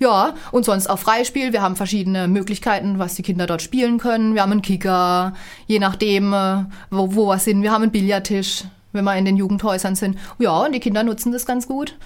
Ja, 0.00 0.34
und 0.52 0.64
sonst 0.64 0.88
auch 0.88 0.98
Freispiel. 0.98 1.52
Wir 1.52 1.60
haben 1.60 1.74
verschiedene 1.74 2.28
Möglichkeiten, 2.28 2.98
was 2.98 3.16
die 3.16 3.22
Kinder 3.22 3.46
dort 3.46 3.62
spielen 3.62 3.98
können. 3.98 4.34
Wir 4.34 4.42
haben 4.42 4.52
einen 4.52 4.62
Kicker, 4.62 5.34
je 5.66 5.80
nachdem, 5.80 6.32
äh, 6.32 6.64
wo, 6.90 7.14
wo 7.16 7.26
wir 7.26 7.38
sind. 7.38 7.62
Wir 7.62 7.72
haben 7.72 7.82
einen 7.82 7.92
Billardtisch, 7.92 8.64
wenn 8.92 9.04
wir 9.04 9.16
in 9.16 9.24
den 9.24 9.36
Jugendhäusern 9.36 9.96
sind. 9.96 10.16
Ja, 10.38 10.56
und 10.60 10.72
die 10.72 10.80
Kinder 10.80 11.02
nutzen 11.02 11.32
das 11.32 11.46
ganz 11.46 11.66
gut. 11.66 11.96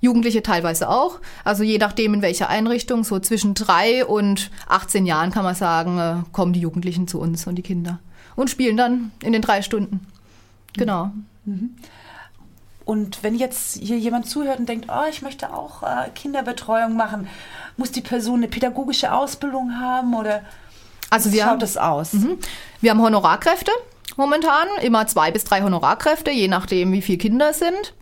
Jugendliche 0.00 0.42
teilweise 0.42 0.88
auch. 0.88 1.20
Also 1.44 1.62
je 1.62 1.78
nachdem, 1.78 2.14
in 2.14 2.22
welcher 2.22 2.48
Einrichtung, 2.48 3.04
so 3.04 3.18
zwischen 3.18 3.54
drei 3.54 4.04
und 4.04 4.50
18 4.68 5.04
Jahren 5.04 5.30
kann 5.30 5.44
man 5.44 5.54
sagen, 5.54 5.98
äh, 5.98 6.14
kommen 6.32 6.52
die 6.52 6.60
Jugendlichen 6.60 7.08
zu 7.08 7.20
uns 7.20 7.46
und 7.46 7.56
die 7.56 7.62
Kinder. 7.62 7.98
Und 8.36 8.48
spielen 8.48 8.76
dann 8.76 9.10
in 9.22 9.32
den 9.32 9.42
drei 9.42 9.60
Stunden. 9.62 10.06
Genau. 10.74 11.10
Mhm. 11.44 11.70
Und 12.90 13.22
wenn 13.22 13.36
jetzt 13.36 13.78
hier 13.78 13.96
jemand 13.98 14.28
zuhört 14.28 14.58
und 14.58 14.68
denkt, 14.68 14.86
oh, 14.88 15.08
ich 15.08 15.22
möchte 15.22 15.54
auch 15.54 15.84
äh, 15.84 16.10
Kinderbetreuung 16.12 16.96
machen, 16.96 17.28
muss 17.76 17.92
die 17.92 18.00
Person 18.00 18.38
eine 18.38 18.48
pädagogische 18.48 19.12
Ausbildung 19.12 19.78
haben 19.78 20.12
oder 20.12 20.42
also 21.08 21.30
wie 21.30 21.38
schaut 21.38 21.62
das 21.62 21.76
aus? 21.76 22.14
Mhm. 22.14 22.38
Wir 22.80 22.90
haben 22.90 23.00
Honorarkräfte 23.00 23.70
momentan, 24.16 24.66
immer 24.82 25.06
zwei 25.06 25.30
bis 25.30 25.44
drei 25.44 25.62
Honorarkräfte, 25.62 26.32
je 26.32 26.48
nachdem, 26.48 26.90
wie 26.90 27.00
viele 27.00 27.18
Kinder 27.18 27.50
es 27.50 27.60
sind. 27.60 27.94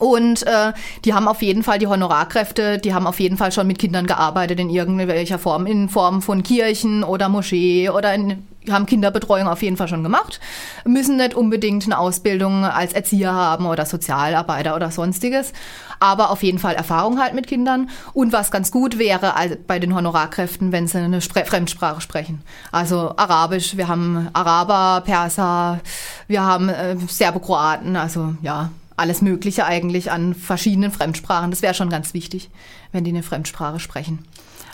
Und 0.00 0.46
äh, 0.46 0.72
die 1.04 1.12
haben 1.12 1.28
auf 1.28 1.42
jeden 1.42 1.62
Fall, 1.62 1.78
die 1.78 1.86
Honorarkräfte, 1.86 2.78
die 2.78 2.94
haben 2.94 3.06
auf 3.06 3.20
jeden 3.20 3.36
Fall 3.36 3.52
schon 3.52 3.66
mit 3.66 3.78
Kindern 3.78 4.06
gearbeitet 4.06 4.58
in 4.58 4.70
irgendwelcher 4.70 5.38
Form, 5.38 5.66
in 5.66 5.90
Form 5.90 6.22
von 6.22 6.42
Kirchen 6.42 7.04
oder 7.04 7.28
Moschee 7.28 7.90
oder 7.90 8.14
in, 8.14 8.48
haben 8.70 8.86
Kinderbetreuung 8.86 9.46
auf 9.46 9.62
jeden 9.62 9.76
Fall 9.76 9.88
schon 9.88 10.02
gemacht, 10.02 10.40
müssen 10.86 11.18
nicht 11.18 11.34
unbedingt 11.34 11.84
eine 11.84 11.98
Ausbildung 11.98 12.64
als 12.64 12.94
Erzieher 12.94 13.34
haben 13.34 13.66
oder 13.66 13.84
Sozialarbeiter 13.84 14.74
oder 14.74 14.90
sonstiges, 14.90 15.52
aber 15.98 16.30
auf 16.30 16.42
jeden 16.42 16.58
Fall 16.58 16.76
Erfahrung 16.76 17.20
halt 17.20 17.34
mit 17.34 17.46
Kindern. 17.46 17.90
Und 18.14 18.32
was 18.32 18.50
ganz 18.50 18.70
gut 18.70 18.98
wäre 18.98 19.34
bei 19.66 19.78
den 19.78 19.94
Honorarkräften, 19.94 20.72
wenn 20.72 20.86
sie 20.86 20.96
eine 20.96 21.20
Spre 21.20 21.44
Fremdsprache 21.44 22.00
sprechen. 22.00 22.42
Also 22.72 23.12
Arabisch, 23.16 23.76
wir 23.76 23.88
haben 23.88 24.30
Araber, 24.32 25.02
Perser, 25.04 25.80
wir 26.26 26.42
haben 26.42 26.70
äh, 26.70 26.96
Serbokroaten, 27.06 27.96
also 27.96 28.34
ja, 28.40 28.70
alles 29.00 29.22
Mögliche 29.22 29.64
eigentlich 29.64 30.12
an 30.12 30.34
verschiedenen 30.34 30.92
Fremdsprachen. 30.92 31.50
Das 31.50 31.62
wäre 31.62 31.74
schon 31.74 31.90
ganz 31.90 32.14
wichtig, 32.14 32.50
wenn 32.92 33.04
die 33.04 33.10
eine 33.10 33.22
Fremdsprache 33.22 33.80
sprechen. 33.80 34.24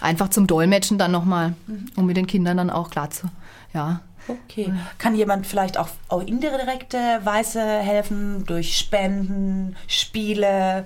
Einfach 0.01 0.29
zum 0.29 0.47
Dolmetschen 0.47 0.99
dann 0.99 1.13
nochmal, 1.13 1.55
um 1.97 2.07
mit 2.07 2.17
den 2.17 2.27
Kindern 2.27 2.59
dann 2.59 2.71
auch 2.71 2.91
klar 2.91 3.11
zu, 3.11 3.29
ja. 3.73 4.01
Okay. 4.29 4.73
Kann 4.99 5.15
jemand 5.15 5.47
vielleicht 5.47 5.79
auch, 5.79 5.89
auch 6.09 6.21
indirekte 6.21 7.21
Weise 7.23 7.63
helfen 7.63 8.45
durch 8.45 8.77
Spenden, 8.77 9.77
Spiele, 9.87 10.85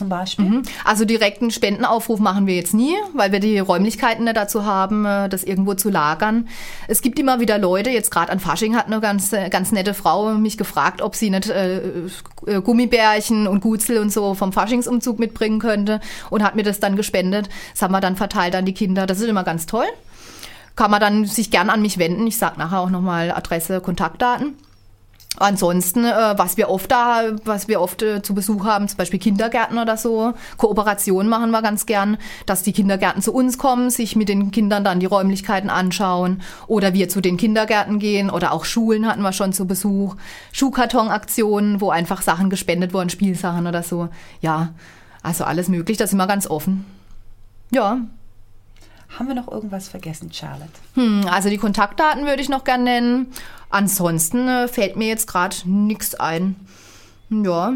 zum 0.00 0.08
Beispiel? 0.08 0.46
Mhm. 0.46 0.62
Also 0.82 1.04
direkten 1.04 1.50
Spendenaufruf 1.50 2.20
machen 2.20 2.46
wir 2.46 2.56
jetzt 2.56 2.72
nie, 2.72 2.94
weil 3.12 3.32
wir 3.32 3.40
die 3.40 3.58
Räumlichkeiten 3.58 4.24
dazu 4.32 4.64
haben, 4.64 5.04
äh, 5.04 5.28
das 5.28 5.44
irgendwo 5.44 5.74
zu 5.74 5.90
lagern. 5.90 6.48
Es 6.88 7.02
gibt 7.02 7.18
immer 7.18 7.38
wieder 7.38 7.58
Leute, 7.58 7.90
jetzt 7.90 8.10
gerade 8.10 8.32
an 8.32 8.40
Fasching 8.40 8.76
hat 8.76 8.86
eine 8.86 9.00
ganz, 9.00 9.30
äh, 9.34 9.50
ganz 9.50 9.72
nette 9.72 9.92
Frau 9.92 10.32
mich 10.32 10.56
gefragt, 10.56 11.02
ob 11.02 11.14
sie 11.14 11.28
nicht 11.28 11.50
äh, 11.50 11.80
äh, 12.46 12.62
Gummibärchen 12.62 13.46
und 13.46 13.60
Gutzel 13.60 13.98
und 13.98 14.10
so 14.10 14.32
vom 14.32 14.54
Faschingsumzug 14.54 15.18
mitbringen 15.18 15.58
könnte 15.58 16.00
und 16.30 16.42
hat 16.42 16.56
mir 16.56 16.62
das 16.62 16.80
dann 16.80 16.96
gespendet. 16.96 17.50
Das 17.72 17.82
haben 17.82 17.92
wir 17.92 18.00
dann 18.00 18.16
verteilt 18.16 18.56
an 18.56 18.64
die 18.64 18.74
Kinder. 18.74 19.06
Das 19.06 19.20
ist 19.20 19.28
immer 19.28 19.44
ganz 19.44 19.66
toll. 19.66 19.86
Kann 20.76 20.90
man 20.90 21.00
dann 21.00 21.26
sich 21.26 21.50
gern 21.50 21.68
an 21.68 21.82
mich 21.82 21.98
wenden. 21.98 22.26
Ich 22.26 22.38
sage 22.38 22.58
nachher 22.58 22.80
auch 22.80 22.88
nochmal 22.88 23.32
Adresse, 23.32 23.82
Kontaktdaten. 23.82 24.56
Ansonsten, 25.36 26.04
äh, 26.04 26.34
was 26.36 26.56
wir 26.56 26.68
oft 26.68 26.90
da, 26.90 27.22
was 27.44 27.68
wir 27.68 27.80
oft 27.80 28.02
äh, 28.02 28.20
zu 28.20 28.34
Besuch 28.34 28.64
haben, 28.64 28.88
zum 28.88 28.96
Beispiel 28.96 29.20
Kindergärten 29.20 29.78
oder 29.78 29.96
so, 29.96 30.34
Kooperation 30.56 31.28
machen 31.28 31.52
wir 31.52 31.62
ganz 31.62 31.86
gern, 31.86 32.18
dass 32.46 32.64
die 32.64 32.72
Kindergärten 32.72 33.22
zu 33.22 33.32
uns 33.32 33.56
kommen, 33.56 33.90
sich 33.90 34.16
mit 34.16 34.28
den 34.28 34.50
Kindern 34.50 34.82
dann 34.82 34.98
die 34.98 35.06
Räumlichkeiten 35.06 35.70
anschauen 35.70 36.42
oder 36.66 36.94
wir 36.94 37.08
zu 37.08 37.20
den 37.20 37.36
Kindergärten 37.36 38.00
gehen 38.00 38.28
oder 38.28 38.52
auch 38.52 38.64
Schulen 38.64 39.06
hatten 39.06 39.22
wir 39.22 39.32
schon 39.32 39.52
zu 39.52 39.66
Besuch, 39.66 40.16
Schuhkartonaktionen, 40.52 41.80
wo 41.80 41.90
einfach 41.90 42.22
Sachen 42.22 42.50
gespendet 42.50 42.92
wurden, 42.92 43.08
Spielsachen 43.08 43.68
oder 43.68 43.84
so. 43.84 44.08
Ja, 44.40 44.70
also 45.22 45.44
alles 45.44 45.68
möglich, 45.68 45.96
da 45.96 46.08
sind 46.08 46.18
wir 46.18 46.26
ganz 46.26 46.48
offen. 46.48 46.84
Ja. 47.70 48.00
Haben 49.18 49.28
wir 49.28 49.34
noch 49.34 49.50
irgendwas 49.50 49.88
vergessen, 49.88 50.32
Charlotte? 50.32 50.70
Hm, 50.94 51.26
also 51.30 51.48
die 51.48 51.58
Kontaktdaten 51.58 52.26
würde 52.26 52.42
ich 52.42 52.48
noch 52.48 52.64
gerne 52.64 52.84
nennen. 52.84 53.32
Ansonsten 53.68 54.48
äh, 54.48 54.68
fällt 54.68 54.96
mir 54.96 55.08
jetzt 55.08 55.26
gerade 55.26 55.56
nichts 55.64 56.14
ein. 56.14 56.56
Ja, 57.28 57.74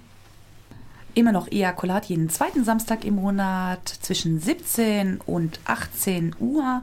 immer 1.17 1.33
noch 1.33 1.51
Ejakulat 1.51 2.05
jeden 2.07 2.29
zweiten 2.29 2.63
Samstag 2.63 3.05
im 3.05 3.15
Monat 3.15 3.89
zwischen 3.89 4.39
17 4.39 5.21
und 5.25 5.61
18 5.65 6.37
Uhr. 6.39 6.83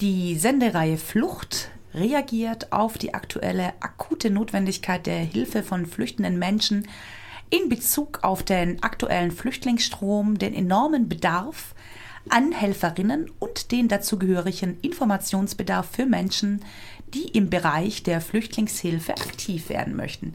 Die 0.00 0.36
Sendereihe 0.36 0.96
Flucht 0.96 1.70
reagiert 1.94 2.72
auf 2.72 2.98
die 2.98 3.14
aktuelle 3.14 3.72
akute 3.78 4.30
Notwendigkeit 4.30 5.06
der 5.06 5.20
Hilfe 5.20 5.62
von 5.62 5.86
flüchtenden 5.86 6.36
Menschen 6.36 6.88
in 7.48 7.68
Bezug 7.68 8.24
auf 8.24 8.42
den 8.42 8.82
aktuellen 8.82 9.30
Flüchtlingsstrom, 9.30 10.36
den 10.36 10.52
enormen 10.52 11.08
Bedarf 11.08 11.76
an 12.28 12.50
Helferinnen 12.50 13.30
und 13.38 13.70
den 13.70 13.86
dazugehörigen 13.86 14.80
Informationsbedarf 14.80 15.88
für 15.92 16.06
Menschen, 16.06 16.64
die 17.12 17.28
im 17.28 17.50
Bereich 17.50 18.02
der 18.02 18.20
Flüchtlingshilfe 18.20 19.12
aktiv 19.12 19.68
werden 19.68 19.94
möchten. 19.94 20.34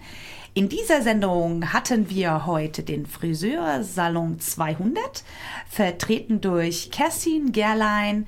In 0.56 0.68
dieser 0.68 1.04
Sendung 1.04 1.74
hatten 1.74 2.10
wir 2.10 2.48
heute 2.48 2.82
den 2.82 3.06
Friseursalon 3.06 4.40
200, 4.40 5.24
vertreten 5.70 6.42
durch 6.42 6.90
Kerstin 6.90 7.52
Gerlein 7.52 8.28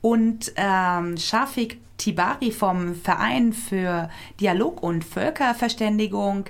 und 0.00 0.52
ähm, 0.56 1.16
Shafik 1.16 1.80
Tibari 1.96 2.50
vom 2.50 2.96
Verein 2.96 3.52
für 3.52 4.10
Dialog 4.40 4.82
und 4.82 5.04
Völkerverständigung 5.04 6.46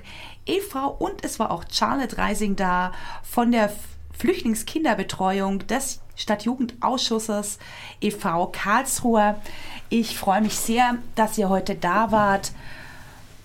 e.V. 0.47 0.87
und 0.87 1.23
es 1.23 1.39
war 1.39 1.51
auch 1.51 1.65
Charlotte 1.69 2.17
Reising 2.17 2.55
da 2.55 2.91
von 3.21 3.51
der 3.51 3.71
Flüchtlingskinderbetreuung 4.17 5.67
des 5.67 6.01
Stadtjugendausschusses 6.15 7.59
e.V. 8.01 8.47
Karlsruhe. 8.47 9.35
Ich 9.89 10.17
freue 10.17 10.41
mich 10.41 10.55
sehr, 10.55 10.97
dass 11.15 11.37
ihr 11.37 11.49
heute 11.49 11.75
da 11.75 12.11
wart. 12.11 12.53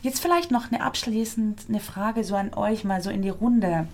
Jetzt 0.06 0.20
vielleicht 0.20 0.52
noch 0.52 0.70
eine 0.70 0.84
abschließend 0.84 1.62
eine 1.68 1.80
Frage 1.80 2.22
so 2.22 2.36
an 2.36 2.54
euch 2.54 2.84
mal 2.84 3.02
so 3.02 3.10
in 3.10 3.22
die 3.22 3.28
Runde. 3.28 3.88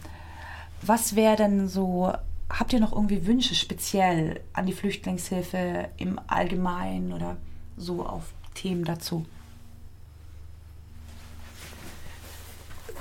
Was 0.82 1.16
wäre 1.16 1.36
denn 1.36 1.68
so, 1.68 2.12
habt 2.50 2.74
ihr 2.74 2.80
noch 2.80 2.92
irgendwie 2.92 3.26
Wünsche 3.26 3.54
speziell 3.54 4.40
an 4.52 4.66
die 4.66 4.74
Flüchtlingshilfe 4.74 5.88
im 5.96 6.20
Allgemeinen 6.26 7.14
oder 7.14 7.38
so 7.78 8.04
auf 8.04 8.24
Themen 8.52 8.84
dazu? 8.84 9.24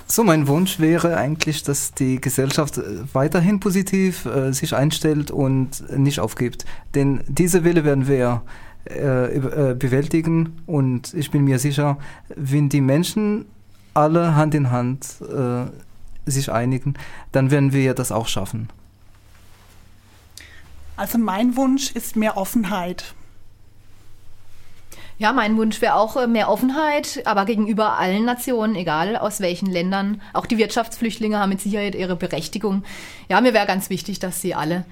So, 0.08 0.24
mein 0.24 0.48
Wunsch 0.48 0.80
wäre 0.80 1.18
eigentlich, 1.18 1.64
dass 1.64 1.94
die 1.94 2.22
Gesellschaft 2.22 2.78
äh, 2.78 2.84
weiterhin 3.12 3.60
positiv 3.60 4.26
äh, 4.26 4.54
sich 4.54 4.74
einstellt 4.74 5.32
und 5.32 5.98
nicht 5.98 6.22
aufgibt. 6.22 6.64
Denn 6.96 7.26
diese 7.28 7.66
Wille 7.66 7.84
werden 7.84 8.08
wir 8.08 8.42
äh, 8.90 9.26
äh, 9.36 9.76
bewältigen 9.76 10.62
und 10.66 11.14
ich 11.14 11.30
bin 11.32 11.44
mir 11.44 11.60
sicher, 11.60 11.98
wenn 12.36 12.70
die 12.70 12.82
Menschen 12.82 13.46
alle 13.94 14.36
Hand 14.36 14.56
in 14.56 14.72
Hand 14.72 15.18
äh, 15.22 15.66
sich 16.30 16.52
einigen, 16.52 16.96
dann 17.32 17.52
werden 17.52 17.74
wir 17.74 17.94
das 17.94 18.12
auch 18.12 18.28
schaffen. 18.28 18.70
Also 20.98 21.18
mein 21.18 21.56
Wunsch 21.56 21.92
ist 21.92 22.16
mehr 22.16 22.38
Offenheit. 22.38 23.16
Ja, 25.18 25.34
mein 25.34 25.56
Wunsch 25.58 25.82
wäre 25.82 25.94
auch 25.94 26.18
äh, 26.18 26.26
mehr 26.26 26.50
Offenheit, 26.50 27.22
aber 27.26 27.46
gegenüber 27.46 28.00
allen 28.00 28.26
Nationen, 28.26 28.76
egal 28.76 29.16
aus 29.16 29.40
welchen 29.40 29.68
Ländern. 29.68 30.22
Auch 30.34 30.48
die 30.48 30.58
Wirtschaftsflüchtlinge 30.58 31.38
haben 31.38 31.50
mit 31.50 31.62
Sicherheit 31.62 31.94
ihre 31.94 32.16
Berechtigung. 32.16 32.84
Ja, 33.30 33.40
mir 33.42 33.54
wäre 33.54 33.68
ganz 33.68 33.92
wichtig, 33.92 34.18
dass 34.18 34.42
sie 34.42 34.56
alle 34.56 34.86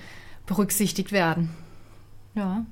berücksichtigt 0.45 1.11
werden. 1.11 1.49
Ja. 2.35 2.63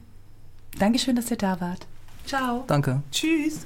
Dankeschön, 0.79 1.15
dass 1.15 1.31
ihr 1.31 1.37
da 1.37 1.59
wart. 1.59 1.85
Ciao. 2.25 2.63
Danke. 2.67 3.01
Tschüss. 3.11 3.65